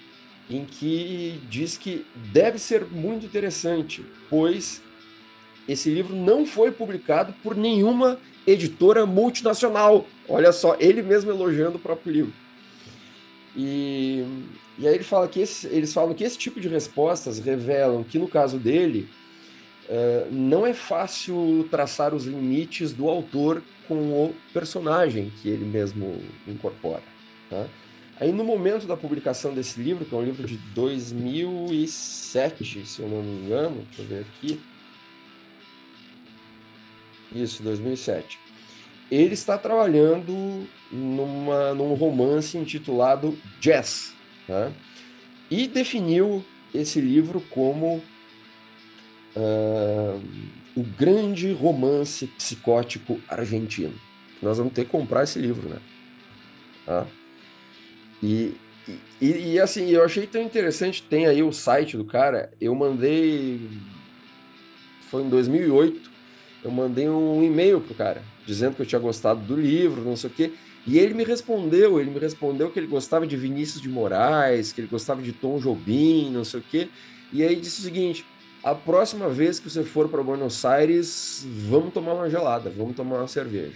em 0.51 0.65
que 0.65 1.41
diz 1.49 1.77
que 1.77 2.05
deve 2.33 2.59
ser 2.59 2.85
muito 2.87 3.27
interessante, 3.27 4.05
pois 4.29 4.83
esse 5.69 5.89
livro 5.89 6.17
não 6.17 6.45
foi 6.45 6.73
publicado 6.73 7.33
por 7.43 7.57
nenhuma 7.57 8.19
editora 8.47 9.07
multinacional. 9.07 10.05
Olha 10.29 10.53
só, 10.53 10.77
ele 10.81 11.01
mesmo 11.01 11.31
elogiando 11.31 11.77
o 11.77 11.81
próprio 11.81 12.13
livro. 12.13 12.33
E, 13.57 14.25
e 14.79 14.89
aí 14.89 14.95
ele 14.95 15.05
fala 15.05 15.29
que 15.29 15.41
esse, 15.41 15.67
eles 15.67 15.93
falam 15.93 16.15
que 16.15 16.25
esse 16.25 16.39
tipo 16.39 16.61
de 16.61 16.69
respostas 16.69 17.39
revelam 17.39 18.03
que, 18.03 18.19
no 18.19 18.29
caso 18.29 18.59
dele, 18.59 19.09
uh, 19.89 20.33
não 20.33 20.67
é 20.67 20.73
fácil 20.73 21.69
traçar 21.71 22.15
os 22.15 22.25
limites 22.25 22.93
do 22.93 23.09
autor 23.09 23.63
com 23.87 23.95
o 23.95 24.35
personagem 24.53 25.33
que 25.43 25.49
ele 25.49 25.65
mesmo 25.65 26.21
incorpora. 26.47 27.03
Tá? 27.51 27.67
Aí, 28.19 28.33
no 28.33 28.45
momento 28.45 28.87
da 28.87 28.97
publicação 28.97 29.53
desse 29.53 29.81
livro, 29.81 30.05
que 30.05 30.15
é 30.15 30.19
um 30.19 30.23
livro 30.23 30.47
de 30.47 30.57
2007, 30.57 32.87
se 32.87 33.01
eu 33.01 33.09
não 33.09 33.23
me 33.23 33.45
engano, 33.45 33.85
deixa 33.89 34.03
eu 34.03 34.07
ver 34.07 34.21
aqui. 34.21 34.61
Isso, 37.35 37.63
2007 37.63 38.52
ele 39.15 39.35
está 39.35 39.59
trabalhando 39.59 40.67
numa, 40.91 41.75
num 41.75 41.93
romance 41.93 42.57
intitulado 42.57 43.39
Jazz, 43.61 44.15
né? 44.49 44.73
e 45.51 45.69
definiu 45.69 46.43
esse 46.75 46.99
livro 46.99 47.43
como 47.51 48.03
uh, 49.37 50.23
o 50.75 50.83
grande 50.83 51.53
romance 51.53 52.27
psicótico 52.27 53.21
argentino. 53.29 53.93
Nós 54.41 54.57
vamos 54.57 54.73
ter 54.73 54.87
que 54.87 54.91
comprar 54.91 55.25
esse 55.25 55.39
livro, 55.39 55.69
né? 55.69 55.79
Tá? 56.87 57.07
E, 58.23 58.55
e, 59.21 59.53
e, 59.53 59.61
assim, 59.61 59.91
eu 59.91 60.03
achei 60.03 60.27
tão 60.27 60.41
interessante, 60.41 61.03
tem 61.03 61.27
aí 61.27 61.43
o 61.43 61.53
site 61.53 61.99
do 61.99 62.05
cara, 62.07 62.51
eu 62.59 62.75
mandei, 62.75 63.61
foi 65.11 65.23
em 65.23 65.29
2008, 65.29 66.11
eu 66.65 66.71
mandei 66.71 67.11
um 67.11 67.43
e-mail 67.45 67.79
pro 67.79 67.95
cara, 67.95 68.23
dizendo 68.47 68.75
que 68.75 68.83
eu 68.83 68.87
tinha 68.87 69.01
gostado 69.01 69.41
do 69.41 69.57
livro, 69.57 70.03
não 70.03 70.17
sei 70.17 70.31
o 70.31 70.33
quê. 70.33 70.53
E 70.87 70.99
ele 70.99 71.15
me 71.15 71.23
respondeu, 71.25 72.01
ele 72.01 72.11
me 72.11 72.19
respondeu 72.19 72.71
que 72.71 72.79
ele 72.79 72.89
gostava 72.89 73.27
de 73.27 73.37
Vinícius 73.37 73.81
de 73.81 73.89
Moraes, 73.89 74.73
que 74.73 74.81
ele 74.81 74.89
gostava 74.89 75.23
de 75.23 75.33
Tom 75.33 75.59
Jobim, 75.59 76.31
não 76.31 76.45
sei 76.45 76.61
o 76.61 76.65
quê. 76.69 76.89
E 77.33 77.43
aí 77.43 77.55
disse 77.55 77.81
o 77.81 77.85
seguinte: 77.85 78.25
a 78.65 78.75
próxima 78.75 79.29
vez 79.29 79.61
que 79.61 79.71
você 79.71 79.85
for 79.85 80.09
para 80.09 80.23
Buenos 80.23 80.65
Aires, 80.65 81.47
vamos 81.69 81.93
tomar 81.93 82.15
uma 82.15 82.29
gelada, 82.29 82.71
vamos 82.71 82.97
tomar 82.97 83.19
uma 83.19 83.29
cerveja. 83.29 83.75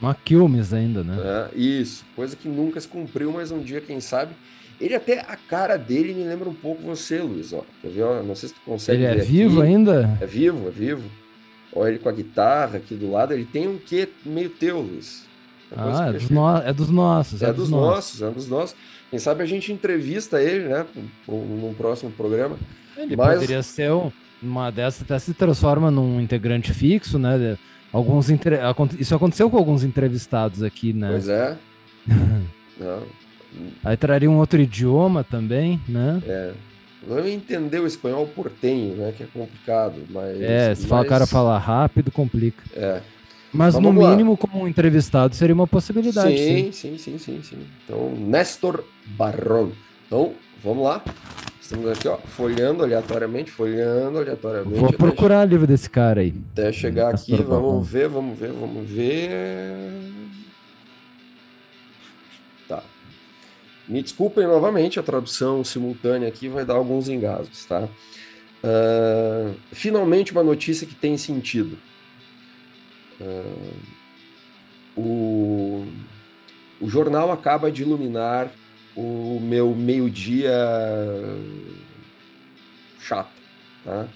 Uma 0.00 0.14
Quilmes 0.14 0.72
ainda, 0.72 1.02
né? 1.02 1.16
É, 1.54 1.58
isso, 1.58 2.04
coisa 2.14 2.36
que 2.36 2.48
nunca 2.48 2.80
se 2.80 2.88
cumpriu, 2.88 3.32
mas 3.32 3.50
um 3.50 3.60
dia, 3.60 3.80
quem 3.80 4.00
sabe. 4.00 4.34
Ele 4.78 4.94
até, 4.94 5.20
a 5.20 5.36
cara 5.36 5.78
dele 5.78 6.12
me 6.12 6.22
lembra 6.22 6.48
um 6.50 6.54
pouco 6.54 6.82
você, 6.82 7.18
Luiz, 7.20 7.52
ó. 7.52 7.64
Quer 7.80 7.88
ver? 7.88 8.22
Não 8.22 8.34
sei 8.34 8.50
se 8.50 8.54
tu 8.54 8.60
consegue 8.62 9.04
Ele 9.04 9.20
é 9.20 9.24
vivo 9.24 9.62
aqui. 9.62 9.70
ainda? 9.70 10.18
É 10.20 10.26
vivo, 10.26 10.68
é 10.68 10.70
vivo. 10.70 11.10
Olha 11.76 11.90
ele 11.90 11.98
com 11.98 12.08
a 12.08 12.12
guitarra 12.12 12.78
aqui 12.78 12.94
do 12.94 13.10
lado, 13.10 13.34
ele 13.34 13.44
tem 13.44 13.68
um 13.68 13.76
quê 13.76 14.08
meio 14.24 14.48
teu, 14.48 14.80
Luiz. 14.80 15.26
Ah, 15.76 16.08
é 16.08 16.12
dos, 16.14 16.30
no... 16.30 16.56
é 16.56 16.72
dos, 16.72 16.88
nossos. 16.88 17.42
É, 17.42 17.46
é 17.46 17.48
dos, 17.48 17.64
dos 17.64 17.70
nossos. 17.70 18.20
nossos, 18.20 18.22
é 18.22 18.30
dos 18.30 18.48
nossos. 18.48 18.76
Quem 19.10 19.18
sabe 19.18 19.42
a 19.42 19.46
gente 19.46 19.70
entrevista 19.70 20.40
ele, 20.40 20.68
né, 20.68 20.86
num 21.28 21.74
próximo 21.76 22.10
programa. 22.10 22.56
Ele 22.96 23.14
Mas... 23.14 23.34
poderia 23.34 23.62
ser 23.62 23.92
um, 23.92 24.10
uma 24.42 24.70
dessas, 24.70 25.02
até 25.02 25.18
se 25.18 25.34
transforma 25.34 25.90
num 25.90 26.18
integrante 26.18 26.72
fixo, 26.72 27.18
né? 27.18 27.58
Alguns 27.92 28.30
entre... 28.30 28.56
Isso 28.98 29.14
aconteceu 29.14 29.50
com 29.50 29.58
alguns 29.58 29.84
entrevistados 29.84 30.62
aqui, 30.62 30.94
né? 30.94 31.08
Pois 31.10 31.28
é. 31.28 31.58
Aí 33.84 33.96
traria 33.96 34.30
um 34.30 34.38
outro 34.38 34.60
idioma 34.60 35.22
também, 35.24 35.80
né? 35.86 36.22
É. 36.26 36.52
Não 37.06 37.26
entender 37.26 37.78
o 37.78 37.86
espanhol 37.86 38.26
portenho, 38.26 38.96
né? 38.96 39.14
Que 39.16 39.22
é 39.22 39.26
complicado, 39.26 40.02
mas... 40.10 40.40
É, 40.40 40.74
se 40.74 40.86
mas... 40.86 41.06
o 41.06 41.08
cara 41.08 41.26
falar 41.26 41.58
rápido, 41.58 42.10
complica. 42.10 42.62
É. 42.74 43.00
Mas, 43.52 43.74
no 43.74 43.92
mínimo, 43.92 44.32
lá. 44.32 44.36
como 44.36 44.64
um 44.64 44.68
entrevistado, 44.68 45.34
seria 45.34 45.54
uma 45.54 45.66
possibilidade. 45.66 46.36
Sim, 46.36 46.72
sim, 46.72 46.98
sim, 46.98 47.18
sim, 47.18 47.40
sim. 47.42 47.58
Então, 47.84 48.10
Néstor 48.10 48.84
Barron. 49.06 49.70
Então, 50.06 50.32
vamos 50.62 50.84
lá. 50.84 51.02
Estamos 51.60 51.88
aqui, 51.90 52.06
ó, 52.06 52.16
folhando 52.16 52.84
aleatoriamente, 52.84 53.50
folhando 53.50 54.18
aleatoriamente. 54.18 54.78
Vou 54.78 54.92
procurar 54.92 55.46
o 55.46 55.50
livro 55.50 55.66
desse 55.66 55.88
cara 55.88 56.20
aí. 56.20 56.34
Até 56.52 56.72
chegar 56.72 57.14
aqui, 57.14 57.32
Barron. 57.32 57.60
vamos 57.60 57.88
ver, 57.88 58.08
vamos 58.08 58.38
ver, 58.38 58.52
vamos 58.52 58.88
ver. 58.88 60.16
Me 63.88 64.02
desculpem 64.02 64.46
novamente, 64.46 64.98
a 64.98 65.02
tradução 65.02 65.62
simultânea 65.62 66.28
aqui 66.28 66.48
vai 66.48 66.64
dar 66.64 66.74
alguns 66.74 67.08
engasgos, 67.08 67.64
tá? 67.64 67.88
Uh, 68.64 69.54
finalmente 69.72 70.32
uma 70.32 70.42
notícia 70.42 70.86
que 70.86 70.94
tem 70.94 71.16
sentido. 71.16 71.78
Uh, 73.20 73.76
o, 74.96 75.86
o 76.80 76.88
jornal 76.88 77.30
acaba 77.30 77.70
de 77.70 77.82
iluminar 77.82 78.50
o 78.96 79.38
meu 79.40 79.74
meio-dia 79.74 80.52
chato. 82.98 83.30
Tá? 83.84 84.08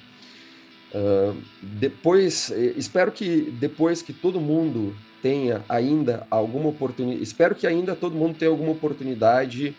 Uh, 0.93 1.41
depois, 1.63 2.51
espero 2.77 3.13
que 3.13 3.53
depois 3.53 4.03
que 4.03 4.13
todo 4.13 4.41
mundo 4.41 4.97
tenha 5.23 5.65
ainda 5.69 6.27
alguma 6.31 6.69
oportunidade, 6.69 7.23
espero 7.23 7.55
que 7.55 7.67
ainda 7.67 7.95
todo 7.95 8.17
mundo 8.17 8.37
tenha 8.39 8.51
alguma 8.51 8.73
oportunidade 8.73 9.75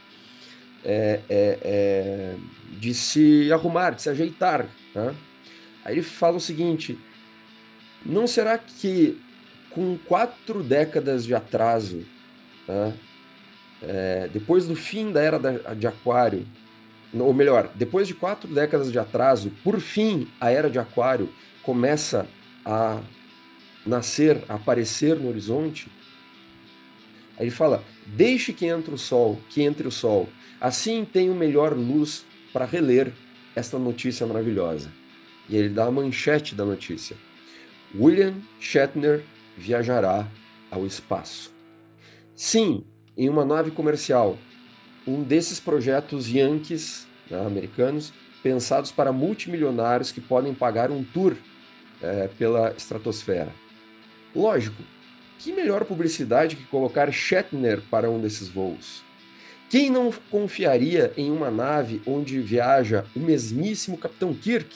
é, 0.84 1.20
é, 1.30 1.60
é, 1.62 2.36
de 2.80 2.94
se 2.94 3.52
arrumar, 3.52 3.92
de 3.92 4.02
se 4.02 4.10
ajeitar. 4.10 4.68
Tá? 4.94 5.14
Aí 5.84 5.96
ele 5.96 6.04
fala 6.04 6.38
o 6.38 6.42
seguinte: 6.42 6.98
não 8.06 8.28
será 8.28 8.58
que 8.58 9.20
com 9.70 9.98
quatro 10.06 10.64
décadas 10.64 11.26
de 11.26 11.34
atraso, 11.34 12.06
tá? 12.68 12.94
é, 13.82 14.30
depois 14.32 14.68
do 14.68 14.76
fim 14.76 15.12
da 15.12 15.22
era 15.22 15.40
de 15.76 15.88
Aquário, 15.88 16.46
ou 17.14 17.34
melhor, 17.34 17.70
depois 17.76 18.08
de 18.08 18.14
quatro 18.14 18.54
décadas 18.54 18.92
de 18.92 19.00
atraso, 19.00 19.52
por 19.64 19.80
fim 19.80 20.28
a 20.40 20.50
era 20.50 20.70
de 20.70 20.80
Aquário 20.80 21.30
começa 21.64 22.28
a 22.66 23.00
nascer, 23.86 24.44
aparecer 24.48 25.18
no 25.18 25.30
horizonte? 25.30 25.90
Aí 27.38 27.46
ele 27.46 27.52
fala: 27.52 27.84
deixe 28.06 28.54
que 28.54 28.66
entre 28.66 28.94
o 28.94 28.98
sol, 28.98 29.40
que 29.50 29.62
entre 29.62 29.88
o 29.88 29.92
sol. 29.92 30.30
Assim 30.60 31.06
tenho 31.06 31.34
melhor 31.34 31.76
luz 31.76 32.26
para 32.54 32.66
reler 32.66 33.12
esta 33.56 33.80
notícia 33.80 34.26
maravilhosa. 34.28 34.92
E 35.50 35.56
ele 35.56 35.70
dá 35.70 35.86
a 35.86 35.92
manchete 35.92 36.54
da 36.54 36.64
notícia. 36.64 37.18
William 37.94 38.36
Shatner 38.60 39.24
viajará 39.58 40.28
ao 40.70 40.86
espaço. 40.86 41.54
Sim, 42.36 42.86
em 43.18 43.28
uma 43.28 43.44
nave 43.44 43.72
comercial, 43.72 44.38
um 45.06 45.24
desses 45.24 45.60
projetos 45.60 46.30
Yankees 46.30 47.08
né, 47.30 47.46
americanos 47.46 48.14
pensados 48.42 48.92
para 48.92 49.12
multimilionários 49.12 50.12
que 50.12 50.22
podem 50.22 50.54
pagar 50.54 50.90
um 50.90 51.04
tour 51.04 51.36
é, 52.02 52.28
pela 52.30 52.72
estratosfera. 52.72 53.54
Lógico, 54.36 54.82
que 55.40 55.52
melhor 55.52 55.84
publicidade 55.86 56.56
que 56.56 56.64
colocar 56.66 57.12
Shatner 57.12 57.82
para 57.90 58.10
um 58.10 58.20
desses 58.20 58.48
voos? 58.48 59.04
Quem 59.70 59.90
não 59.90 60.12
confiaria 60.30 61.14
em 61.18 61.32
uma 61.32 61.50
nave 61.50 62.02
onde 62.06 62.40
viaja 62.40 63.06
o 63.16 63.20
mesmíssimo 63.20 63.98
Capitão 63.98 64.34
Kirk? 64.34 64.76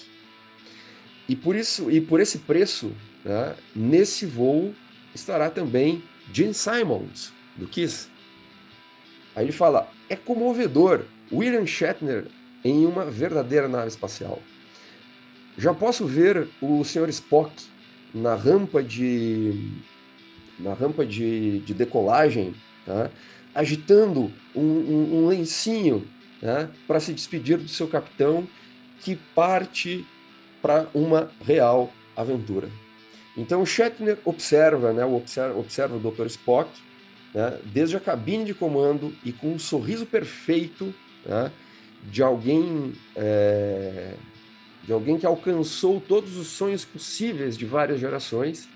E 1.28 1.36
por 1.36 1.56
isso 1.56 1.90
e 1.92 2.00
por 2.00 2.20
esse 2.20 2.40
preço, 2.40 2.92
né, 3.24 3.56
nesse 3.76 4.26
voo 4.26 4.74
estará 5.14 5.50
também 5.50 6.04
Gene 6.32 6.54
Simons 6.54 7.32
do 7.56 7.68
Kiss. 7.68 8.10
Aí 9.36 9.46
ele 9.46 9.52
fala: 9.52 9.90
é 10.10 10.16
comovedor 10.16 11.06
William 11.32 11.66
Shatner 11.66 12.26
em 12.64 12.86
uma 12.86 13.06
verdadeira 13.06 13.68
nave 13.68 13.88
espacial. 13.88 14.42
Já 15.58 15.74
posso 15.74 16.06
ver 16.06 16.48
o 16.62 16.84
Sr. 16.84 17.10
Spock 17.10 17.52
na 18.16 18.34
rampa 18.34 18.82
de 18.82 19.74
na 20.58 20.74
rampa 20.74 21.06
de, 21.06 21.60
de 21.60 21.74
decolagem, 21.74 22.56
tá? 22.86 23.12
agitando 23.54 24.32
um, 24.56 24.62
um, 24.62 25.16
um 25.18 25.28
lencinho 25.28 26.08
né? 26.42 26.70
para 26.88 27.02
se 27.02 27.14
despedir 27.14 27.58
do 27.58 27.68
seu 27.68 27.90
capitão 27.90 28.48
que 29.02 29.18
parte 29.36 30.06
para 30.62 30.88
uma 30.94 31.30
real 31.46 31.92
aventura. 32.16 32.70
Então 33.36 33.62
o 33.62 33.66
Shatner 33.66 34.18
observa, 34.24 34.94
né, 34.94 35.04
observa, 35.04 35.60
observa 35.60 35.98
o 35.98 36.00
Dr. 36.00 36.28
Spock 36.28 36.70
né, 37.34 37.60
desde 37.66 37.98
a 37.98 38.00
cabine 38.00 38.46
de 38.46 38.54
comando 38.54 39.14
e 39.26 39.34
com 39.34 39.52
um 39.52 39.60
sorriso 39.60 40.06
perfeito 40.06 40.96
né, 41.26 41.52
de 42.04 42.24
alguém 42.24 42.94
é, 43.14 44.14
de 44.86 44.94
alguém 44.94 45.18
que 45.18 45.26
alcançou 45.26 46.00
todos 46.00 46.38
os 46.38 46.48
sonhos 46.48 46.86
possíveis 46.86 47.58
de 47.58 47.66
várias 47.66 48.00
gerações, 48.00 48.70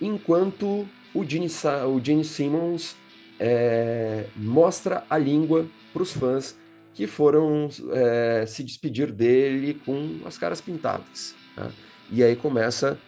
enquanto 0.00 0.88
o 1.12 1.24
Gene, 1.24 1.48
o 1.92 2.04
Gene 2.04 2.24
Simmons 2.24 2.96
é, 3.38 4.26
mostra 4.36 5.04
a 5.10 5.18
língua 5.18 5.66
para 5.92 6.02
os 6.02 6.12
fãs 6.12 6.56
que 6.94 7.06
foram 7.06 7.68
é, 7.92 8.44
se 8.46 8.62
despedir 8.62 9.12
dele 9.12 9.80
com 9.84 10.20
as 10.24 10.38
caras 10.38 10.60
pintadas. 10.60 11.34
Né? 11.56 11.70
E 12.10 12.22
aí 12.22 12.34
começa 12.34 12.98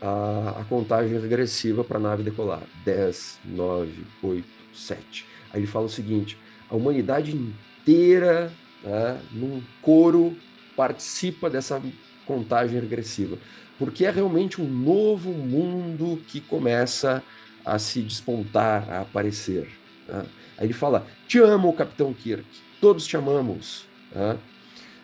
a, 0.00 0.60
a 0.60 0.64
contagem 0.64 1.18
regressiva 1.18 1.82
para 1.82 1.98
a 1.98 2.00
nave 2.00 2.22
decolar. 2.22 2.62
10, 2.84 3.40
9, 3.44 3.92
8, 4.22 4.44
7. 4.74 5.26
Aí 5.52 5.60
ele 5.60 5.66
fala 5.66 5.86
o 5.86 5.90
seguinte: 5.90 6.38
a 6.70 6.76
humanidade 6.76 7.36
inteira, 7.36 8.52
né, 8.82 9.20
num 9.32 9.62
coro, 9.82 10.36
participa 10.78 11.50
dessa 11.50 11.82
contagem 12.24 12.78
regressiva. 12.78 13.36
Porque 13.76 14.06
é 14.06 14.10
realmente 14.10 14.62
um 14.62 14.68
novo 14.68 15.32
mundo 15.32 16.22
que 16.28 16.40
começa 16.40 17.20
a 17.64 17.80
se 17.80 18.00
despontar, 18.00 18.88
a 18.88 19.00
aparecer. 19.00 19.68
Né? 20.06 20.24
Aí 20.56 20.66
ele 20.66 20.72
fala: 20.72 21.04
Te 21.26 21.38
amo, 21.38 21.72
Capitão 21.72 22.14
Kirk, 22.14 22.46
todos 22.80 23.04
te 23.06 23.16
amamos. 23.16 23.86
Né? 24.14 24.38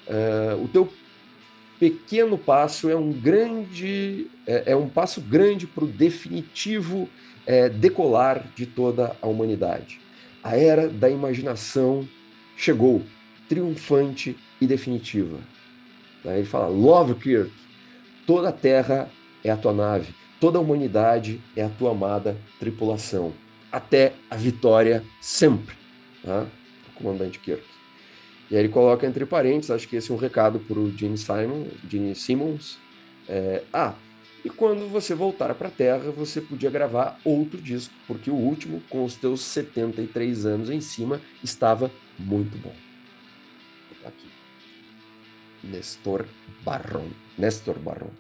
Uh, 0.06 0.64
o 0.64 0.68
teu 0.68 0.92
pequeno 1.80 2.38
passo 2.38 2.88
é 2.88 2.94
um 2.94 3.10
grande, 3.10 4.28
é, 4.46 4.72
é 4.72 4.76
um 4.76 4.88
passo 4.88 5.20
grande 5.20 5.66
para 5.66 5.84
o 5.84 5.88
definitivo 5.88 7.08
é, 7.46 7.68
decolar 7.68 8.44
de 8.54 8.64
toda 8.64 9.16
a 9.20 9.26
humanidade. 9.26 10.00
A 10.42 10.56
era 10.56 10.88
da 10.88 11.10
imaginação 11.10 12.08
chegou, 12.56 13.02
triunfante 13.48 14.36
e 14.60 14.66
definitiva. 14.66 15.38
Aí 16.24 16.38
ele 16.38 16.46
fala: 16.46 16.68
Love 16.68 17.14
Kirk, 17.14 17.52
toda 18.26 18.48
a 18.48 18.52
terra 18.52 19.10
é 19.42 19.50
a 19.50 19.56
tua 19.56 19.72
nave, 19.72 20.14
toda 20.40 20.58
a 20.58 20.60
humanidade 20.60 21.40
é 21.56 21.62
a 21.62 21.68
tua 21.68 21.90
amada 21.92 22.36
tripulação. 22.58 23.32
Até 23.70 24.12
a 24.30 24.36
vitória 24.36 25.04
sempre. 25.20 25.74
Tá? 26.22 26.46
O 26.90 27.02
comandante 27.02 27.38
Kirk. 27.38 27.64
E 28.50 28.56
aí 28.56 28.62
ele 28.62 28.68
coloca 28.68 29.06
entre 29.06 29.24
parênteses, 29.26 29.70
acho 29.70 29.88
que 29.88 29.96
esse 29.96 30.10
é 30.10 30.14
um 30.14 30.18
recado 30.18 30.60
para 30.60 30.78
o 30.78 30.90
Gene, 30.96 31.18
Simon, 31.18 31.66
Gene 31.88 32.14
Simmons. 32.14 32.78
É, 33.28 33.62
ah, 33.72 33.94
e 34.44 34.50
quando 34.50 34.86
você 34.90 35.14
voltar 35.14 35.54
para 35.54 35.68
a 35.68 35.70
Terra, 35.70 36.10
você 36.10 36.38
podia 36.38 36.68
gravar 36.68 37.18
outro 37.24 37.58
disco, 37.58 37.94
porque 38.06 38.30
o 38.30 38.34
último, 38.34 38.82
com 38.90 39.02
os 39.02 39.16
teus 39.16 39.40
73 39.40 40.44
anos 40.44 40.68
em 40.68 40.82
cima, 40.82 41.20
estava 41.42 41.90
muito 42.18 42.58
bom. 42.58 42.74
Tá 44.02 44.10
aqui. 44.10 44.28
Nestor 45.70 46.24
Barron. 46.64 47.08
Nestor 47.38 47.78
Barron. 47.78 48.10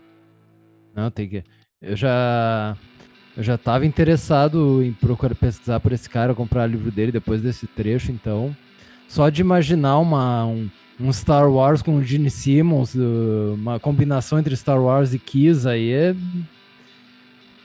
Não, 0.94 1.10
tem 1.10 1.28
que. 1.28 1.44
Eu 1.80 1.96
já. 1.96 2.76
Eu 3.36 3.42
já 3.42 3.56
estava 3.56 3.84
interessado 3.84 4.80
em 4.82 4.92
procurar 4.92 5.34
pesquisar 5.34 5.80
por 5.80 5.90
esse 5.90 6.08
cara, 6.08 6.34
comprar 6.34 6.68
o 6.68 6.70
livro 6.70 6.90
dele 6.92 7.10
depois 7.10 7.42
desse 7.42 7.66
trecho, 7.66 8.12
então. 8.12 8.56
Só 9.08 9.28
de 9.28 9.40
imaginar 9.40 9.98
uma, 9.98 10.46
um, 10.46 10.70
um 11.00 11.12
Star 11.12 11.50
Wars 11.50 11.82
com 11.82 11.96
o 11.96 12.02
Gene 12.02 12.30
Simmons, 12.30 12.94
uh, 12.94 13.54
uma 13.54 13.80
combinação 13.80 14.38
entre 14.38 14.56
Star 14.56 14.80
Wars 14.80 15.12
e 15.14 15.18
Kiss 15.18 15.68
aí 15.68 15.92
é. 15.92 16.14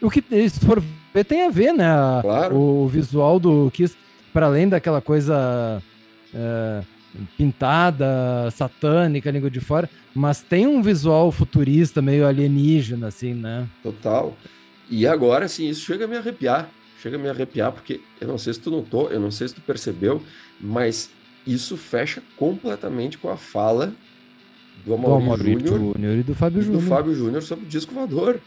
O 0.01 0.09
que, 0.09 0.23
se 0.49 0.59
for 0.59 0.81
ver, 1.13 1.23
tem 1.23 1.45
a 1.45 1.51
ver, 1.51 1.71
né? 1.73 1.87
Claro. 2.21 2.55
O 2.55 2.87
visual 2.87 3.39
do 3.39 3.69
Kiss, 3.71 3.95
para 4.33 4.47
além 4.47 4.67
daquela 4.67 5.01
coisa. 5.01 5.83
Uh, 6.33 6.98
pintada, 7.37 8.49
satânica, 8.51 9.31
língua 9.31 9.49
de 9.49 9.59
fora, 9.59 9.89
mas 10.13 10.41
tem 10.41 10.67
um 10.67 10.81
visual 10.81 11.31
futurista, 11.31 12.01
meio 12.01 12.27
alienígena, 12.27 13.07
assim, 13.07 13.33
né? 13.33 13.67
Total. 13.81 14.35
E 14.89 15.07
agora, 15.07 15.45
assim, 15.45 15.69
isso 15.69 15.81
chega 15.81 16.05
a 16.05 16.07
me 16.07 16.17
arrepiar. 16.17 16.69
Chega 17.01 17.15
a 17.15 17.19
me 17.19 17.29
arrepiar, 17.29 17.71
porque 17.71 18.01
eu 18.19 18.27
não 18.27 18.37
sei 18.37 18.53
se 18.53 18.59
tu 18.59 18.69
notou, 18.69 19.09
eu 19.09 19.19
não 19.19 19.31
sei 19.31 19.47
se 19.47 19.55
tu 19.55 19.61
percebeu, 19.61 20.21
mas 20.59 21.09
isso 21.47 21.77
fecha 21.77 22.21
completamente 22.35 23.17
com 23.17 23.29
a 23.29 23.37
fala 23.37 23.93
do 24.85 24.93
Amaury 24.93 25.57
Júnior 25.65 26.17
e 26.17 26.23
do 26.23 26.35
Fábio 26.35 26.61
Júnior. 26.61 26.81
Do 26.81 26.87
Fábio 26.87 27.15
Júnior 27.15 27.41
sobre 27.41 27.65
o 27.65 27.67
disco 27.67 27.93
voador. 27.93 28.39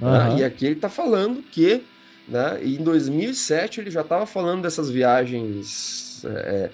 Né? 0.00 0.38
E 0.38 0.44
aqui 0.44 0.66
ele 0.66 0.74
está 0.74 0.88
falando 0.88 1.42
que 1.42 1.82
né, 2.28 2.60
em 2.64 2.82
2007 2.82 3.80
ele 3.80 3.90
já 3.90 4.00
estava 4.00 4.26
falando 4.26 4.62
dessas 4.62 4.90
viagens 4.90 6.24
é, 6.24 6.70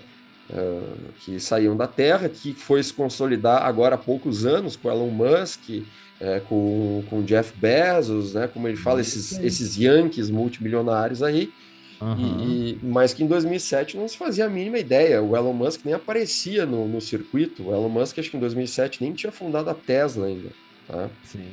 uh, 0.51 1.13
que 1.21 1.39
saíam 1.41 1.77
da 1.77 1.87
Terra, 1.87 2.29
que 2.29 2.55
foi 2.55 2.83
se 2.83 2.93
consolidar 2.93 3.63
agora 3.63 3.95
há 3.95 3.99
poucos 3.99 4.47
anos 4.47 4.77
com 4.77 4.91
Elon 4.91 5.11
Musk, 5.11 5.85
é, 6.21 6.41
com, 6.41 7.05
com 7.09 7.23
Jeff 7.23 7.53
Bezos, 7.57 8.35
né, 8.35 8.49
como 8.49 8.67
ele 8.67 8.77
fala, 8.77 9.01
esses, 9.01 9.39
esses 9.39 9.77
Yankees 9.77 10.31
multimilionários 10.31 11.23
aí, 11.23 11.53
uhum. 12.01 12.41
e, 12.41 12.71
e, 12.73 12.79
mas 12.83 13.15
que 13.15 13.23
em 13.23 13.27
2007 13.27 13.97
não 13.97 14.09
se 14.09 14.17
fazia 14.17 14.47
a 14.47 14.51
mínima 14.51 14.79
ideia, 14.79 15.23
o 15.23 15.37
Elon 15.37 15.53
Musk 15.53 15.85
nem 15.85 15.95
aparecia 15.95 16.67
no, 16.67 16.89
no 16.89 17.01
circuito, 17.01 17.69
o 17.69 17.73
Elon 17.73 17.89
Musk 17.89 18.19
acho 18.19 18.31
que 18.31 18.37
em 18.37 18.41
2007 18.41 19.01
nem 19.01 19.13
tinha 19.13 19.31
fundado 19.31 19.71
a 19.71 19.75
Tesla 19.75 20.27
ainda. 20.27 20.51
Tá? 20.89 21.09
Sim. 21.25 21.47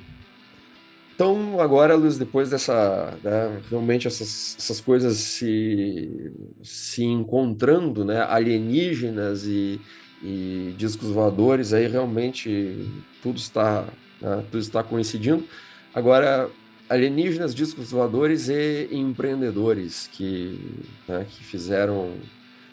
Então, 1.16 1.62
agora, 1.62 1.96
Luiz, 1.96 2.18
depois 2.18 2.50
dessa, 2.50 3.18
né, 3.24 3.62
realmente 3.70 4.06
essas, 4.06 4.58
essas 4.60 4.82
coisas 4.82 5.16
se, 5.16 6.34
se 6.62 7.06
encontrando, 7.06 8.04
né, 8.04 8.22
alienígenas 8.22 9.46
e, 9.46 9.80
e 10.22 10.76
discos 10.78 11.10
voadores, 11.12 11.72
aí 11.72 11.88
realmente 11.88 12.86
tudo 13.24 13.38
está, 13.38 13.86
né, 14.22 14.44
tudo 14.52 14.60
está 14.60 14.84
coincidindo. 14.84 15.46
Agora, 15.94 16.50
alienígenas, 16.90 17.56
discos 17.56 17.92
voadores 17.92 18.50
e 18.50 18.90
empreendedores 18.92 20.10
que, 20.12 20.60
né, 21.08 21.26
que 21.30 21.46
fizeram, 21.46 22.12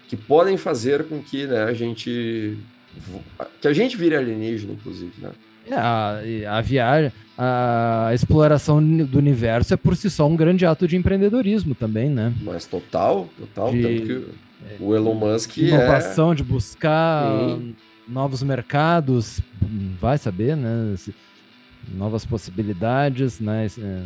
que 0.09 0.17
podem 0.17 0.57
fazer 0.57 1.05
com 1.05 1.23
que 1.23 1.47
né, 1.47 1.63
a 1.63 1.73
gente, 1.73 2.59
que 3.61 3.69
a 3.69 3.73
gente 3.73 3.97
vire 3.97 4.17
alienígena, 4.17 4.73
inclusive, 4.73 5.13
né? 5.19 5.31
É, 5.65 5.75
a, 5.75 6.59
a 6.59 6.61
viagem, 6.61 7.13
a 7.37 8.11
exploração 8.15 8.83
do 8.83 9.19
universo 9.19 9.73
é 9.75 9.77
por 9.77 9.97
si 9.97 10.11
só 10.11 10.29
um 10.29 10.37
grande 10.37 10.67
ato 10.67 10.87
de 10.87 10.97
empreendedorismo 10.97 11.75
também, 11.75 12.09
né? 12.11 12.33
Mas 12.43 12.67
total, 12.67 13.29
total. 13.39 13.73
De, 13.73 13.83
tanto 13.83 14.07
que 14.07 14.27
o 14.81 14.95
Elon 14.95 15.15
Musk 15.15 15.55
de 15.55 15.67
inovação, 15.67 16.33
é... 16.33 16.35
de 16.35 16.45
buscar 16.45 17.27
Sim. 17.39 17.75
novos 18.07 18.43
mercados, 18.43 19.41
vai 20.01 20.19
saber, 20.19 20.57
né? 20.57 20.95
Novas 21.95 22.25
possibilidades, 22.25 23.41
né? 23.41 23.67
É, 23.67 24.03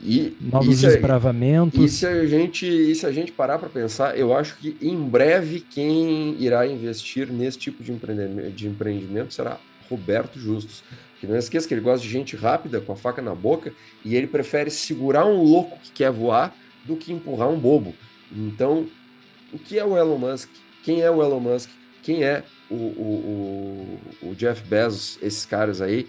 e, 0.00 0.36
novos 0.40 0.82
e 0.82 0.86
desbravamentos. 0.86 1.82
E 1.82 1.88
se 1.88 2.06
a 2.06 2.26
gente, 2.26 2.64
e 2.64 2.94
se 2.94 3.04
a 3.04 3.10
gente 3.10 3.32
parar 3.32 3.58
para 3.58 3.68
pensar, 3.68 4.16
eu 4.16 4.36
acho 4.36 4.56
que 4.58 4.76
em 4.80 4.96
breve 4.96 5.60
quem 5.60 6.36
irá 6.38 6.66
investir 6.66 7.32
nesse 7.32 7.58
tipo 7.58 7.82
de 7.82 7.90
empreendimento, 7.90 8.50
de 8.52 8.68
empreendimento 8.68 9.34
será 9.34 9.58
Roberto 9.90 10.38
Justus. 10.38 10.84
Que 11.22 11.26
não 11.28 11.36
esqueça 11.36 11.68
que 11.68 11.74
ele 11.74 11.80
gosta 11.80 12.04
de 12.04 12.12
gente 12.12 12.34
rápida, 12.34 12.80
com 12.80 12.90
a 12.90 12.96
faca 12.96 13.22
na 13.22 13.32
boca, 13.32 13.72
e 14.04 14.16
ele 14.16 14.26
prefere 14.26 14.72
segurar 14.72 15.24
um 15.24 15.40
louco 15.40 15.78
que 15.78 15.92
quer 15.92 16.10
voar 16.10 16.52
do 16.84 16.96
que 16.96 17.12
empurrar 17.12 17.48
um 17.48 17.56
bobo. 17.56 17.94
Então, 18.32 18.88
o 19.52 19.56
que 19.56 19.78
é 19.78 19.84
o 19.84 19.96
Elon 19.96 20.18
Musk? 20.18 20.50
Quem 20.82 21.00
é 21.00 21.08
o 21.08 21.22
Elon 21.22 21.38
Musk? 21.38 21.70
Quem 22.02 22.24
é 22.24 22.42
o, 22.68 22.74
o, 22.74 24.00
o, 24.20 24.30
o 24.30 24.34
Jeff 24.34 24.66
Bezos, 24.66 25.16
esses 25.22 25.46
caras 25.46 25.80
aí, 25.80 26.08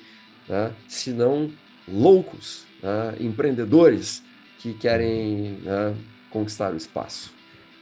né? 0.49 0.73
se 0.87 1.11
não 1.11 1.51
loucos, 1.87 2.65
né? 2.81 3.15
empreendedores 3.19 4.23
que 4.57 4.73
querem 4.73 5.59
né? 5.61 5.95
conquistar 6.31 6.73
o 6.73 6.75
espaço. 6.75 7.31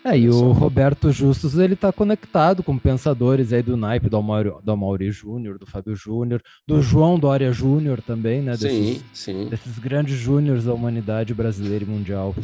É, 0.03 0.17
e 0.17 0.29
o 0.29 0.51
Roberto 0.51 1.11
Justus, 1.11 1.57
ele 1.57 1.75
tá 1.75 1.91
conectado 1.91 2.63
com 2.63 2.75
pensadores 2.77 3.53
aí 3.53 3.61
do 3.61 3.77
naipe 3.77 4.09
do 4.09 4.17
Amaury, 4.17 4.51
do 4.63 4.71
Amaury 4.71 5.11
Júnior, 5.11 5.59
do 5.59 5.67
Fábio 5.67 5.95
Júnior, 5.95 6.41
do 6.67 6.81
João 6.81 7.19
Dória 7.19 7.51
Júnior 7.51 8.01
também, 8.01 8.41
né? 8.41 8.53
Desses, 8.53 8.97
sim, 8.97 9.01
sim. 9.13 9.49
Desses 9.49 9.77
grandes 9.77 10.17
júniores 10.17 10.65
da 10.65 10.73
humanidade 10.73 11.35
brasileira 11.35 11.83
e 11.83 11.87
mundial. 11.87 12.35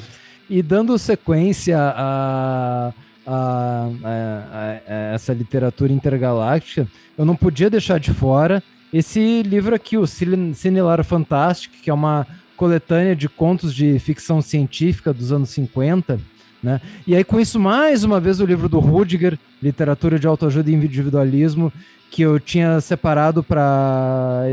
E 0.48 0.62
dando 0.62 0.98
sequência 1.00 1.80
a, 1.80 2.93
a, 3.26 3.89
a, 4.04 4.80
a 4.86 4.93
essa 5.15 5.34
literatura 5.34 5.91
intergaláctica, 5.91 6.88
eu 7.17 7.26
não 7.26 7.36
podia 7.36 7.72
deixar 7.72 8.00
de 8.00 8.13
fora 8.13 8.62
esse 8.93 9.41
livro 9.41 9.76
aqui, 9.76 9.98
o 9.98 10.06
Cinelar 10.08 11.04
Fantastic, 11.04 11.72
que 11.82 11.89
é 11.89 11.93
uma 11.93 12.26
coletânea 12.56 13.15
de 13.15 13.28
contos 13.28 13.74
de 13.74 14.00
ficção 14.00 14.41
científica 14.41 15.13
dos 15.13 15.32
anos 15.32 15.50
50, 15.50 16.20
né? 16.62 16.82
E 17.06 17.15
aí, 17.15 17.24
com 17.24 17.39
isso, 17.39 17.60
mais 17.60 18.04
uma 18.04 18.20
vez, 18.20 18.39
o 18.39 18.46
livro 18.46 18.67
do 18.67 18.80
Rudiger, 18.80 19.38
Literatura 19.62 20.20
de 20.20 20.28
Autoajuda 20.28 20.70
e 20.70 20.74
Individualismo, 20.74 21.72
que 22.10 22.22
eu 22.22 22.39
tinha 22.39 22.80
separado 22.82 23.43
para 23.43 24.43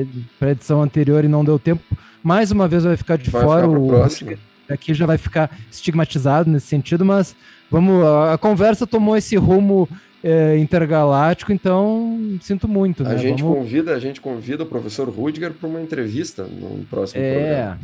a 0.41 0.51
edição 0.51 0.83
anterior 0.83 1.25
e 1.25 1.29
não 1.29 1.45
deu 1.45 1.59
tempo. 1.59 1.83
Mais 2.23 2.51
uma 2.51 2.67
vez 2.67 2.85
vai 2.85 2.97
ficar 2.97 3.17
de 3.17 3.31
vai 3.31 3.43
fora 3.43 3.67
ficar 3.67 3.79
o. 3.79 3.87
Próximo. 3.89 4.33
aqui 4.69 4.95
já 4.95 5.07
vai 5.07 5.19
ficar 5.19 5.51
estigmatizado 5.71 6.51
nesse 6.51 6.67
sentido, 6.67 7.05
mas 7.05 7.37
vamos. 7.71 8.05
A, 8.05 8.35
a 8.35 8.39
conversa 8.39 8.87
tomou 8.87 9.17
esse 9.17 9.37
rumo 9.37 9.89
é, 10.23 10.57
intergaláctico, 10.59 11.53
então 11.53 12.39
sinto 12.41 12.67
muito. 12.67 13.05
A 13.05 13.11
né? 13.11 13.19
gente 13.19 13.43
vamos... 13.43 13.59
convida, 13.59 13.95
a 13.95 14.01
gente 14.01 14.21
convida 14.21 14.63
o 14.63 14.67
professor 14.67 15.09
Rudiger 15.09 15.53
para 15.53 15.69
uma 15.69 15.83
entrevista 15.83 16.45
no 16.45 16.85
próximo 16.87 17.23
é, 17.23 17.35
programa. 17.35 17.81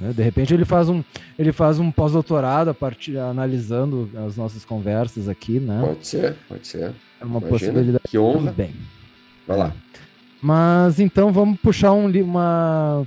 Né? 0.00 0.12
De 0.12 0.22
repente 0.22 0.54
ele 0.54 0.64
faz 0.64 0.88
um, 0.88 1.02
ele 1.38 1.52
faz 1.52 1.78
um 1.78 1.90
pós-doutorado 1.90 2.70
a 2.70 2.74
partir 2.74 3.16
analisando 3.18 4.10
as 4.26 4.36
nossas 4.36 4.64
conversas 4.64 5.28
aqui, 5.28 5.58
né? 5.58 5.82
Pode 5.84 6.06
ser, 6.06 6.36
pode 6.48 6.66
ser. 6.66 6.92
É 7.20 7.24
uma 7.24 7.38
Imagina, 7.38 7.50
possibilidade. 7.50 8.04
Que 8.08 8.18
honra. 8.18 8.52
Bem. 8.52 8.72
Vai 9.46 9.56
lá. 9.56 9.72
Mas 10.40 11.00
então 11.00 11.32
vamos 11.32 11.58
puxar 11.60 11.92
um 11.92 12.08
uma. 12.22 13.04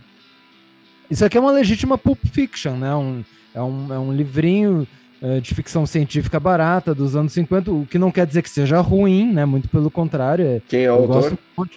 Isso 1.10 1.24
aqui 1.24 1.38
é 1.38 1.42
uma 1.42 1.52
legítima 1.52 1.98
Pulp 1.98 2.20
Fiction, 2.26 2.76
né? 2.76 2.94
Um, 2.94 3.24
é, 3.54 3.62
um, 3.62 3.94
é 3.94 4.00
um 4.00 4.14
livrinho 4.14 4.88
uh, 5.22 5.42
de 5.42 5.54
ficção 5.54 5.86
científica 5.86 6.40
barata 6.40 6.96
dos 6.96 7.16
anos 7.16 7.34
50, 7.34 7.72
o 7.72 7.86
que 7.86 7.98
não 7.98 8.12
quer 8.12 8.26
dizer 8.26 8.42
que 8.42 8.50
seja 8.50 8.80
ruim, 8.80 9.32
né? 9.32 9.46
Muito 9.46 9.68
pelo 9.70 9.92
contrário. 9.92 10.46
É, 10.46 10.62
Quem 10.68 10.84
é 10.84 10.92
o 10.92 10.96
autor? 10.96 11.38
Gosto... 11.38 11.38
Não, 11.58 11.68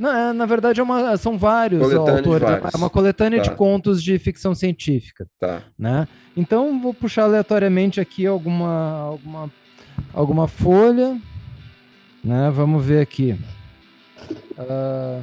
é, 0.00 0.32
na 0.32 0.44
verdade, 0.44 0.80
é 0.80 0.82
uma, 0.82 1.16
são 1.16 1.38
vários 1.38 1.80
coletânea 1.80 2.18
autores. 2.18 2.42
Vários. 2.42 2.74
É 2.74 2.76
uma 2.76 2.90
coletânea 2.90 3.42
tá. 3.42 3.50
de 3.50 3.56
contos 3.56 4.02
de 4.02 4.18
ficção 4.18 4.54
científica. 4.54 5.26
Tá. 5.38 5.62
Né? 5.78 6.06
Então, 6.36 6.80
vou 6.80 6.92
puxar 6.92 7.24
aleatoriamente 7.24 8.00
aqui 8.00 8.26
alguma, 8.26 9.00
alguma, 9.00 9.50
alguma 10.12 10.48
folha. 10.48 11.18
Né? 12.22 12.50
Vamos 12.50 12.84
ver 12.84 13.00
aqui. 13.00 13.38
Uh, 14.58 15.22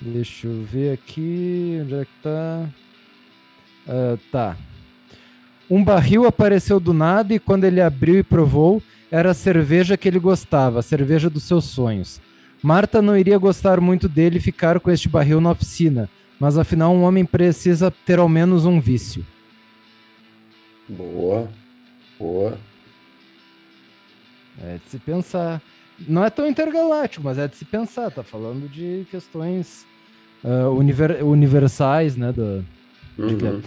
deixa 0.00 0.46
eu 0.46 0.62
ver 0.62 0.92
aqui. 0.92 1.80
Onde 1.82 1.94
é 1.94 2.04
que 2.04 2.22
tá? 2.22 2.68
Uh, 3.88 4.18
tá. 4.30 4.56
Um 5.70 5.82
barril 5.82 6.26
apareceu 6.26 6.78
do 6.78 6.92
nada 6.92 7.34
e 7.34 7.38
quando 7.38 7.64
ele 7.64 7.80
abriu 7.80 8.18
e 8.18 8.22
provou, 8.22 8.80
era 9.10 9.30
a 9.30 9.34
cerveja 9.34 9.96
que 9.96 10.06
ele 10.06 10.18
gostava, 10.18 10.78
a 10.78 10.82
cerveja 10.82 11.28
dos 11.28 11.42
seus 11.42 11.64
sonhos. 11.64 12.20
Marta 12.62 13.02
não 13.02 13.16
iria 13.16 13.38
gostar 13.38 13.80
muito 13.80 14.08
dele 14.08 14.40
ficar 14.40 14.80
com 14.80 14.90
este 14.90 15.08
barril 15.08 15.40
na 15.40 15.50
oficina, 15.50 16.08
mas 16.38 16.56
afinal 16.56 16.94
um 16.94 17.02
homem 17.02 17.24
precisa 17.24 17.90
ter 17.90 18.18
ao 18.18 18.28
menos 18.28 18.64
um 18.64 18.80
vício. 18.80 19.24
Boa, 20.88 21.48
boa. 22.18 22.58
É 24.62 24.78
de 24.84 24.90
se 24.90 24.98
pensar. 24.98 25.60
Não 26.08 26.24
é 26.24 26.30
tão 26.30 26.46
intergaláctico, 26.46 27.24
mas 27.24 27.38
é 27.38 27.48
de 27.48 27.56
se 27.56 27.64
pensar. 27.64 28.10
Tá 28.10 28.22
falando 28.22 28.68
de 28.68 29.06
questões 29.10 29.86
uh, 30.44 30.70
univer 30.70 31.24
universais, 31.24 32.16
né? 32.16 32.32
Do, 32.32 32.64
uhum. 33.18 33.62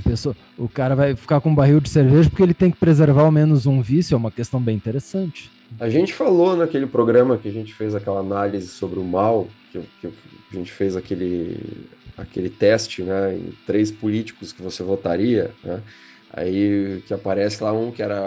Pessoa, 0.00 0.34
o 0.56 0.68
cara 0.68 0.94
vai 0.94 1.14
ficar 1.14 1.40
com 1.40 1.50
um 1.50 1.54
barril 1.54 1.80
de 1.80 1.90
cerveja 1.90 2.30
porque 2.30 2.42
ele 2.42 2.54
tem 2.54 2.70
que 2.70 2.78
preservar 2.78 3.22
ao 3.22 3.30
menos 3.30 3.66
um 3.66 3.82
vício, 3.82 4.14
é 4.14 4.16
uma 4.16 4.30
questão 4.30 4.60
bem 4.60 4.74
interessante. 4.74 5.50
A 5.78 5.88
gente 5.88 6.12
falou 6.12 6.56
naquele 6.56 6.86
programa 6.86 7.36
que 7.36 7.48
a 7.48 7.52
gente 7.52 7.74
fez 7.74 7.94
aquela 7.94 8.20
análise 8.20 8.68
sobre 8.68 8.98
o 8.98 9.04
mal, 9.04 9.48
que, 9.70 9.80
que 10.00 10.06
a 10.52 10.54
gente 10.54 10.72
fez 10.72 10.96
aquele, 10.96 11.58
aquele 12.16 12.48
teste, 12.48 13.02
né, 13.02 13.34
em 13.34 13.52
três 13.66 13.90
políticos 13.90 14.52
que 14.52 14.62
você 14.62 14.82
votaria, 14.82 15.50
né, 15.62 15.82
aí 16.32 17.02
que 17.06 17.12
aparece 17.12 17.62
lá 17.62 17.72
um 17.72 17.90
que 17.90 18.02
era 18.02 18.20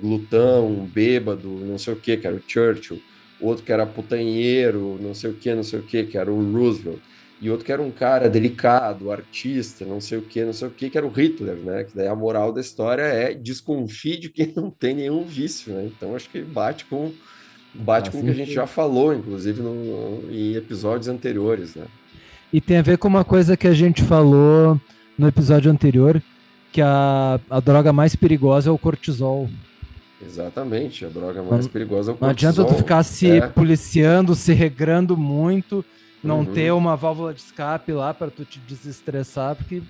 glutão, 0.00 0.66
um 0.66 0.86
bêbado, 0.86 1.48
não 1.48 1.78
sei 1.78 1.92
o 1.92 1.96
que, 1.96 2.16
que 2.16 2.26
era 2.26 2.36
o 2.36 2.42
Churchill, 2.46 3.00
outro 3.40 3.64
que 3.64 3.72
era 3.72 3.84
putanheiro, 3.84 4.98
não 5.00 5.14
sei 5.14 5.30
o 5.30 5.34
que, 5.34 5.54
não 5.54 5.62
sei 5.62 5.80
o 5.80 5.82
que, 5.82 6.04
que 6.04 6.16
era 6.16 6.32
o 6.32 6.52
Roosevelt 6.52 7.00
e 7.42 7.50
outro 7.50 7.66
que 7.66 7.72
era 7.72 7.82
um 7.82 7.90
cara 7.90 8.30
delicado, 8.30 9.10
artista, 9.10 9.84
não 9.84 10.00
sei 10.00 10.16
o 10.16 10.22
que, 10.22 10.44
não 10.44 10.52
sei 10.52 10.68
o 10.68 10.70
que, 10.70 10.88
que 10.88 10.96
era 10.96 11.04
o 11.04 11.10
Hitler, 11.10 11.56
né? 11.56 11.82
Que 11.82 11.96
daí 11.96 12.06
a 12.06 12.14
moral 12.14 12.52
da 12.52 12.60
história 12.60 13.02
é 13.02 13.34
desconfie 13.34 14.16
de 14.16 14.28
quem 14.28 14.52
não 14.54 14.70
tem 14.70 14.94
nenhum 14.94 15.24
vício, 15.24 15.74
né? 15.74 15.84
Então 15.86 16.14
acho 16.14 16.30
que 16.30 16.40
bate 16.40 16.84
com 16.84 17.10
bate 17.74 18.10
ah, 18.10 18.12
com 18.12 18.20
o 18.20 18.22
que 18.22 18.30
a 18.30 18.34
gente 18.34 18.52
já 18.52 18.64
falou, 18.64 19.12
inclusive 19.12 19.60
no, 19.60 20.30
em 20.30 20.54
episódios 20.54 21.08
anteriores, 21.08 21.74
né? 21.74 21.86
E 22.52 22.60
tem 22.60 22.76
a 22.76 22.82
ver 22.82 22.96
com 22.96 23.08
uma 23.08 23.24
coisa 23.24 23.56
que 23.56 23.66
a 23.66 23.74
gente 23.74 24.02
falou 24.02 24.80
no 25.18 25.26
episódio 25.26 25.68
anterior, 25.68 26.22
que 26.70 26.80
a, 26.80 27.40
a 27.50 27.58
droga 27.58 27.92
mais 27.92 28.14
perigosa 28.14 28.70
é 28.70 28.72
o 28.72 28.78
cortisol. 28.78 29.50
Exatamente, 30.24 31.04
a 31.04 31.08
droga 31.08 31.42
mais 31.42 31.64
não, 31.64 31.72
perigosa 31.72 32.12
é 32.12 32.14
o 32.14 32.16
cortisol. 32.16 32.52
Não 32.52 32.62
adianta 32.62 32.64
tu 32.64 32.78
ficar 32.78 33.02
se 33.02 33.30
é. 33.30 33.48
policiando, 33.48 34.36
se 34.36 34.52
regrando 34.52 35.16
muito 35.16 35.84
não 36.22 36.40
uhum. 36.40 36.46
ter 36.46 36.72
uma 36.72 36.96
válvula 36.96 37.34
de 37.34 37.40
escape 37.40 37.92
lá 37.92 38.14
para 38.14 38.30
tu 38.30 38.44
te 38.44 38.58
desestressar, 38.60 39.56
porque 39.56 39.82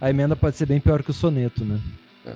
a 0.00 0.10
emenda 0.10 0.36
pode 0.36 0.56
ser 0.56 0.66
bem 0.66 0.80
pior 0.80 1.02
que 1.02 1.10
o 1.10 1.14
soneto, 1.14 1.64
né? 1.64 1.80
É. 2.26 2.34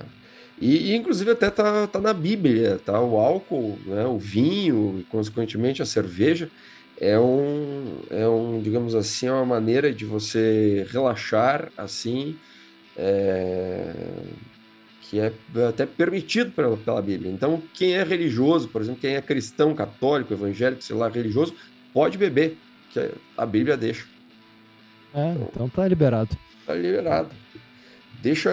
E, 0.61 0.91
e, 0.91 0.95
inclusive 0.95 1.31
até 1.31 1.49
tá, 1.49 1.87
tá 1.87 2.01
na 2.01 2.13
Bíblia, 2.13 2.79
tá? 2.83 2.99
O 2.99 3.17
álcool, 3.17 3.77
né? 3.85 4.05
o 4.05 4.17
vinho 4.17 4.97
e 4.99 5.03
consequentemente 5.03 5.81
a 5.81 5.85
cerveja 5.85 6.49
é 6.99 7.17
um, 7.17 8.01
é 8.09 8.27
um, 8.27 8.61
digamos 8.61 8.93
assim, 8.93 9.27
é 9.27 9.31
uma 9.31 9.45
maneira 9.45 9.93
de 9.93 10.03
você 10.03 10.85
relaxar 10.91 11.71
assim, 11.77 12.35
é, 12.97 13.93
que 15.03 15.19
é 15.19 15.31
até 15.67 15.85
permitido 15.85 16.51
pela, 16.51 16.75
pela 16.75 17.01
Bíblia. 17.01 17.31
Então, 17.31 17.63
quem 17.73 17.93
é 17.93 18.03
religioso, 18.03 18.67
por 18.67 18.81
exemplo, 18.81 18.99
quem 18.99 19.15
é 19.15 19.21
cristão, 19.21 19.73
católico, 19.73 20.33
evangélico, 20.33 20.83
sei 20.83 20.95
lá, 20.95 21.07
religioso, 21.07 21.55
pode 21.93 22.17
beber 22.17 22.57
que 22.89 23.11
a 23.37 23.45
Bíblia 23.45 23.77
deixa. 23.77 24.05
É, 25.13 25.31
então, 25.31 25.49
então 25.53 25.69
tá 25.69 25.87
liberado. 25.87 26.35
Tá 26.65 26.73
liberado. 26.73 27.29
Deixa, 28.21 28.51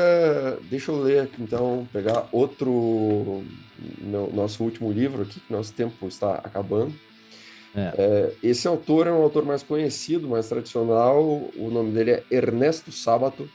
deixa 0.70 0.92
eu 0.92 1.02
ler 1.02 1.22
aqui, 1.24 1.42
então, 1.42 1.88
pegar 1.92 2.28
outro, 2.30 3.42
no, 3.98 4.32
nosso 4.32 4.62
último 4.62 4.92
livro 4.92 5.22
aqui, 5.22 5.40
que 5.40 5.52
nosso 5.52 5.72
tempo 5.72 6.06
está 6.06 6.36
acabando. 6.36 6.94
É. 7.74 7.92
É, 7.98 8.32
esse 8.42 8.66
autor 8.66 9.06
é 9.06 9.12
um 9.12 9.22
autor 9.22 9.44
mais 9.44 9.62
conhecido, 9.62 10.28
mais 10.28 10.48
tradicional. 10.48 11.22
O 11.56 11.70
nome 11.70 11.92
dele 11.92 12.12
é 12.12 12.24
Ernesto 12.30 12.90
Sábato. 12.92 13.48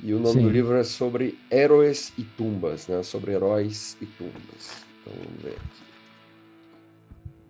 E 0.00 0.14
o 0.14 0.20
nome 0.20 0.34
Sim. 0.34 0.42
do 0.42 0.50
livro 0.50 0.76
é 0.76 0.84
sobre 0.84 1.36
heróis 1.50 2.12
e 2.16 2.22
tumbas, 2.22 2.86
né? 2.86 3.02
Sobre 3.02 3.32
heróis 3.32 3.96
e 4.00 4.06
tumbas. 4.06 4.84
Então 5.02 5.12
vamos 5.16 5.42
ver 5.42 5.56
aqui. 5.56 5.87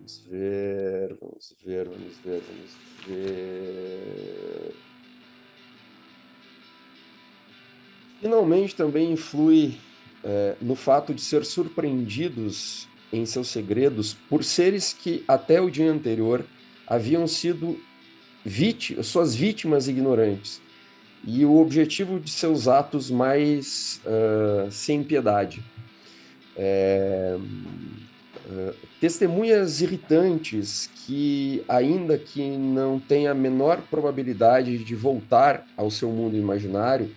Vamos 0.09 0.23
ver, 0.27 1.17
vamos 1.21 1.55
ver, 1.63 1.87
vamos 1.87 2.17
ver, 2.25 2.41
vamos 2.47 2.71
ver. 3.07 4.75
Finalmente 8.19 8.75
também 8.75 9.11
influi 9.11 9.77
é, 10.23 10.55
no 10.59 10.73
fato 10.73 11.13
de 11.13 11.21
ser 11.21 11.45
surpreendidos 11.45 12.87
em 13.13 13.23
seus 13.23 13.49
segredos 13.49 14.15
por 14.27 14.43
seres 14.43 14.93
que 14.93 15.23
até 15.27 15.61
o 15.61 15.69
dia 15.69 15.91
anterior 15.91 16.43
haviam 16.87 17.27
sido 17.27 17.79
vítimas, 18.43 19.05
suas 19.05 19.35
vítimas 19.35 19.87
ignorantes 19.87 20.59
e 21.23 21.45
o 21.45 21.57
objetivo 21.57 22.19
de 22.19 22.31
seus 22.31 22.67
atos 22.67 23.11
mais 23.11 24.01
uh, 24.05 24.71
sem 24.71 25.03
piedade. 25.03 25.63
É, 26.57 27.37
uh, 28.49 28.75
testemunhas 28.99 29.81
irritantes 29.81 30.89
que, 31.05 31.63
ainda 31.67 32.17
que 32.17 32.41
não 32.41 32.99
tenha 32.99 33.31
a 33.31 33.35
menor 33.35 33.81
probabilidade 33.89 34.77
de 34.83 34.95
voltar 34.95 35.65
ao 35.77 35.89
seu 35.89 36.09
mundo 36.09 36.35
imaginário, 36.35 37.15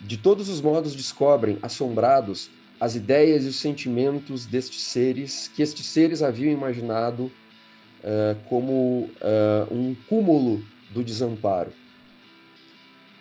de 0.00 0.16
todos 0.16 0.48
os 0.48 0.60
modos 0.60 0.94
descobrem, 0.94 1.58
assombrados, 1.62 2.50
as 2.80 2.96
ideias 2.96 3.44
e 3.44 3.48
os 3.48 3.56
sentimentos 3.56 4.46
destes 4.46 4.82
seres, 4.82 5.48
que 5.54 5.62
estes 5.62 5.84
seres 5.86 6.22
haviam 6.22 6.50
imaginado 6.50 7.24
uh, 7.24 8.34
como 8.48 9.10
uh, 9.20 9.74
um 9.74 9.94
cúmulo 10.08 10.64
do 10.90 11.04
desamparo. 11.04 11.72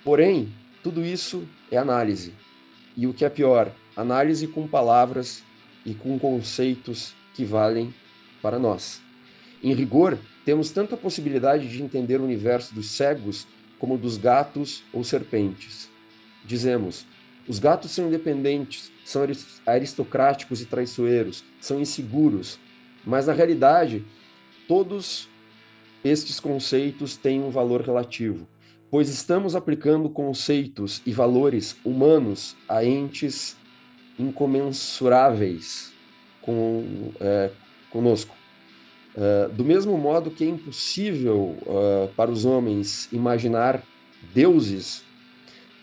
Porém, 0.04 0.50
tudo 0.82 1.04
isso 1.04 1.44
é 1.70 1.78
análise. 1.78 2.34
E 2.96 3.06
o 3.06 3.14
que 3.14 3.26
é 3.26 3.30
pior, 3.30 3.72
análise 3.96 4.48
com 4.48 4.66
palavras 4.66 5.44
e 5.90 5.94
com 5.94 6.20
conceitos 6.20 7.14
que 7.34 7.44
valem 7.44 7.94
para 8.42 8.60
nós. 8.60 9.02
Em 9.62 9.74
rigor, 9.74 10.18
temos 10.46 10.72
tanto 10.72 10.96
a 10.96 10.98
possibilidade 10.98 11.68
de 11.68 11.84
entender 11.84 12.20
o 12.20 12.24
universo 12.24 12.74
dos 12.74 12.92
cegos 12.92 13.48
como 13.78 13.98
dos 13.98 14.18
gatos 14.18 14.84
ou 14.94 15.04
serpentes. 15.04 15.90
Dizemos: 16.46 17.06
os 17.48 17.60
gatos 17.60 17.92
são 17.92 18.08
independentes, 18.08 18.92
são 19.04 19.24
aristocráticos 19.66 20.62
e 20.62 20.66
traiçoeiros, 20.66 21.44
são 21.60 21.82
inseguros, 21.82 22.60
mas 23.04 23.28
na 23.28 23.34
realidade, 23.34 24.06
todos 24.68 25.28
estes 26.04 26.40
conceitos 26.40 27.18
têm 27.18 27.42
um 27.42 27.50
valor 27.50 27.82
relativo, 27.82 28.48
pois 28.90 29.10
estamos 29.10 29.56
aplicando 29.56 30.10
conceitos 30.10 31.02
e 31.06 31.12
valores 31.12 31.76
humanos 31.84 32.56
a 32.68 32.86
entes 32.86 33.58
incomensuráveis 34.20 35.94
com, 36.42 37.12
é, 37.20 37.50
conosco. 37.90 38.36
Uh, 39.16 39.52
do 39.54 39.66
mesmo 39.66 39.98
modo 39.98 40.30
que 40.30 40.44
é 40.44 40.48
impossível 40.48 41.58
uh, 41.64 42.08
para 42.16 42.30
os 42.30 42.46
homens 42.46 43.12
imaginar 43.12 43.84
deuses 44.34 45.04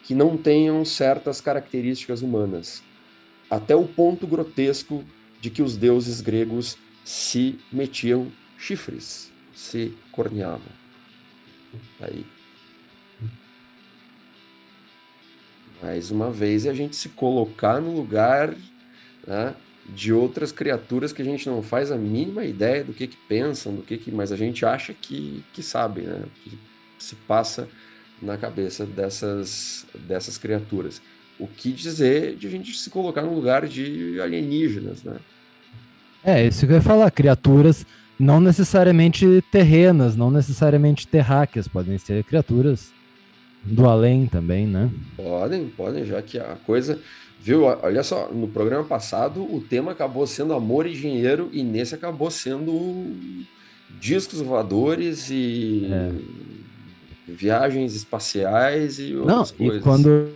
que 0.05 0.15
não 0.15 0.37
tenham 0.37 0.85
certas 0.85 1.41
características 1.41 2.23
humanas, 2.23 2.83
até 3.51 3.75
o 3.75 3.85
ponto 3.85 4.27
grotesco 4.27 5.05
de 5.41 5.51
que 5.51 5.61
os 5.61 5.77
deuses 5.77 6.21
gregos 6.21 6.79
se 7.05 7.59
metiam 7.73 8.31
chifres, 8.57 9.33
se 9.53 9.93
corneavam. 10.13 10.73
Aí. 12.01 12.25
Mais 15.83 16.11
uma 16.11 16.31
vez, 16.31 16.67
é 16.67 16.71
a 16.71 16.75
gente 16.75 16.97
se 16.97 17.11
colocar 17.11 17.81
no 17.81 17.95
lugar 17.95 18.55
né, 19.27 19.55
de 19.89 20.13
outras 20.13 20.51
criaturas 20.51 21.13
que 21.13 21.23
a 21.23 21.25
gente 21.25 21.49
não 21.49 21.63
faz 21.63 21.93
a 21.93 21.97
mínima 21.97 22.45
ideia 22.45 22.83
do 22.83 22.93
que, 22.93 23.07
que 23.07 23.17
pensam, 23.29 23.75
do 23.75 23.83
que, 23.83 23.97
que 23.99 24.11
mas 24.11 24.33
a 24.33 24.37
gente 24.37 24.65
acha 24.65 24.95
que, 24.95 25.45
que 25.53 25.63
sabe, 25.63 26.03
né? 26.03 26.23
Que 26.43 26.59
se 26.99 27.15
passa 27.15 27.69
na 28.21 28.37
cabeça 28.37 28.87
dessas, 28.87 29.87
dessas 30.09 30.39
criaturas. 30.39 31.01
O 31.39 31.47
que 31.47 31.71
dizer 31.71 32.37
de 32.37 32.47
a 32.47 32.51
gente 32.51 32.77
se 32.77 32.89
colocar 32.89 33.23
no 33.23 33.35
lugar 33.35 33.67
de 33.67 34.19
alienígenas, 34.21 35.03
né? 35.03 35.17
É, 36.25 36.47
isso 36.47 36.67
que 36.67 36.73
eu 36.73 36.77
ia 36.77 36.83
falar, 36.83 37.11
criaturas 37.11 37.87
não 38.19 38.41
necessariamente 38.41 39.45
terrenas, 39.53 40.17
não 40.17 40.31
necessariamente 40.31 41.07
terráqueas, 41.07 41.69
podem 41.69 41.99
ser 41.99 42.25
criaturas 42.25 42.91
do 43.67 43.87
além 43.87 44.27
também, 44.27 44.67
né? 44.67 44.91
Podem, 45.17 45.67
podem, 45.69 46.05
já 46.05 46.23
que 46.23 46.39
a 46.39 46.57
coisa. 46.67 46.99
Viu? 47.41 47.65
Olha 47.65 48.03
só, 48.03 48.29
no 48.33 48.49
programa 48.49 48.85
passado 48.85 49.43
o 49.43 49.61
tema 49.61 49.93
acabou 49.93 50.27
sendo 50.27 50.55
amor 50.55 50.87
e 50.87 50.93
dinheiro, 50.93 51.49
e 51.53 51.63
nesse 51.63 51.95
acabou 51.95 52.31
sendo 52.31 53.13
discos 54.01 54.41
voadores 54.41 55.31
e 55.31 55.89
é. 55.91 56.13
viagens 57.29 57.95
espaciais 57.95 58.99
e 58.99 59.15
outras 59.15 59.53
não, 59.53 59.59
coisas. 59.59 59.81
E 59.81 59.83
quando, 59.83 60.29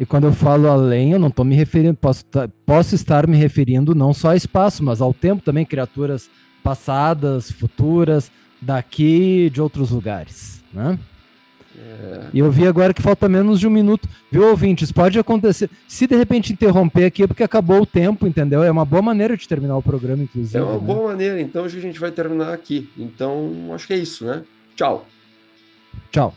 e 0.00 0.06
quando 0.06 0.24
eu 0.24 0.32
falo 0.32 0.68
além, 0.68 1.12
eu 1.12 1.18
não 1.18 1.28
estou 1.28 1.44
me 1.44 1.54
referindo, 1.54 1.94
posso, 1.94 2.24
posso 2.64 2.94
estar 2.94 3.26
me 3.26 3.36
referindo 3.36 3.94
não 3.94 4.14
só 4.14 4.30
ao 4.30 4.36
espaço, 4.36 4.82
mas 4.82 5.00
ao 5.00 5.12
tempo 5.12 5.42
também, 5.42 5.64
criaturas 5.64 6.30
passadas, 6.62 7.50
futuras, 7.50 8.30
daqui 8.60 9.50
de 9.50 9.60
outros 9.60 9.90
lugares, 9.90 10.62
né? 10.72 10.98
É. 11.78 12.26
E 12.32 12.38
eu 12.38 12.50
vi 12.50 12.66
agora 12.66 12.92
que 12.92 13.02
falta 13.02 13.28
menos 13.28 13.60
de 13.60 13.66
um 13.66 13.70
minuto. 13.70 14.08
Viu, 14.30 14.48
ouvintes? 14.48 14.90
Pode 14.92 15.18
acontecer. 15.18 15.70
Se 15.86 16.06
de 16.06 16.16
repente 16.16 16.52
interromper 16.52 17.04
aqui 17.04 17.22
é 17.22 17.26
porque 17.26 17.42
acabou 17.42 17.82
o 17.82 17.86
tempo, 17.86 18.26
entendeu? 18.26 18.62
É 18.62 18.70
uma 18.70 18.84
boa 18.84 19.02
maneira 19.02 19.36
de 19.36 19.46
terminar 19.46 19.76
o 19.76 19.82
programa, 19.82 20.22
inclusive. 20.22 20.58
É 20.58 20.62
uma 20.62 20.74
né? 20.74 20.78
boa 20.78 21.08
maneira. 21.08 21.40
Então 21.40 21.64
hoje 21.64 21.78
a 21.78 21.80
gente 21.80 21.98
vai 21.98 22.10
terminar 22.10 22.52
aqui. 22.52 22.88
Então 22.96 23.70
acho 23.74 23.86
que 23.86 23.92
é 23.92 23.98
isso, 23.98 24.24
né? 24.24 24.42
Tchau. 24.76 25.06
Tchau. 26.10 26.34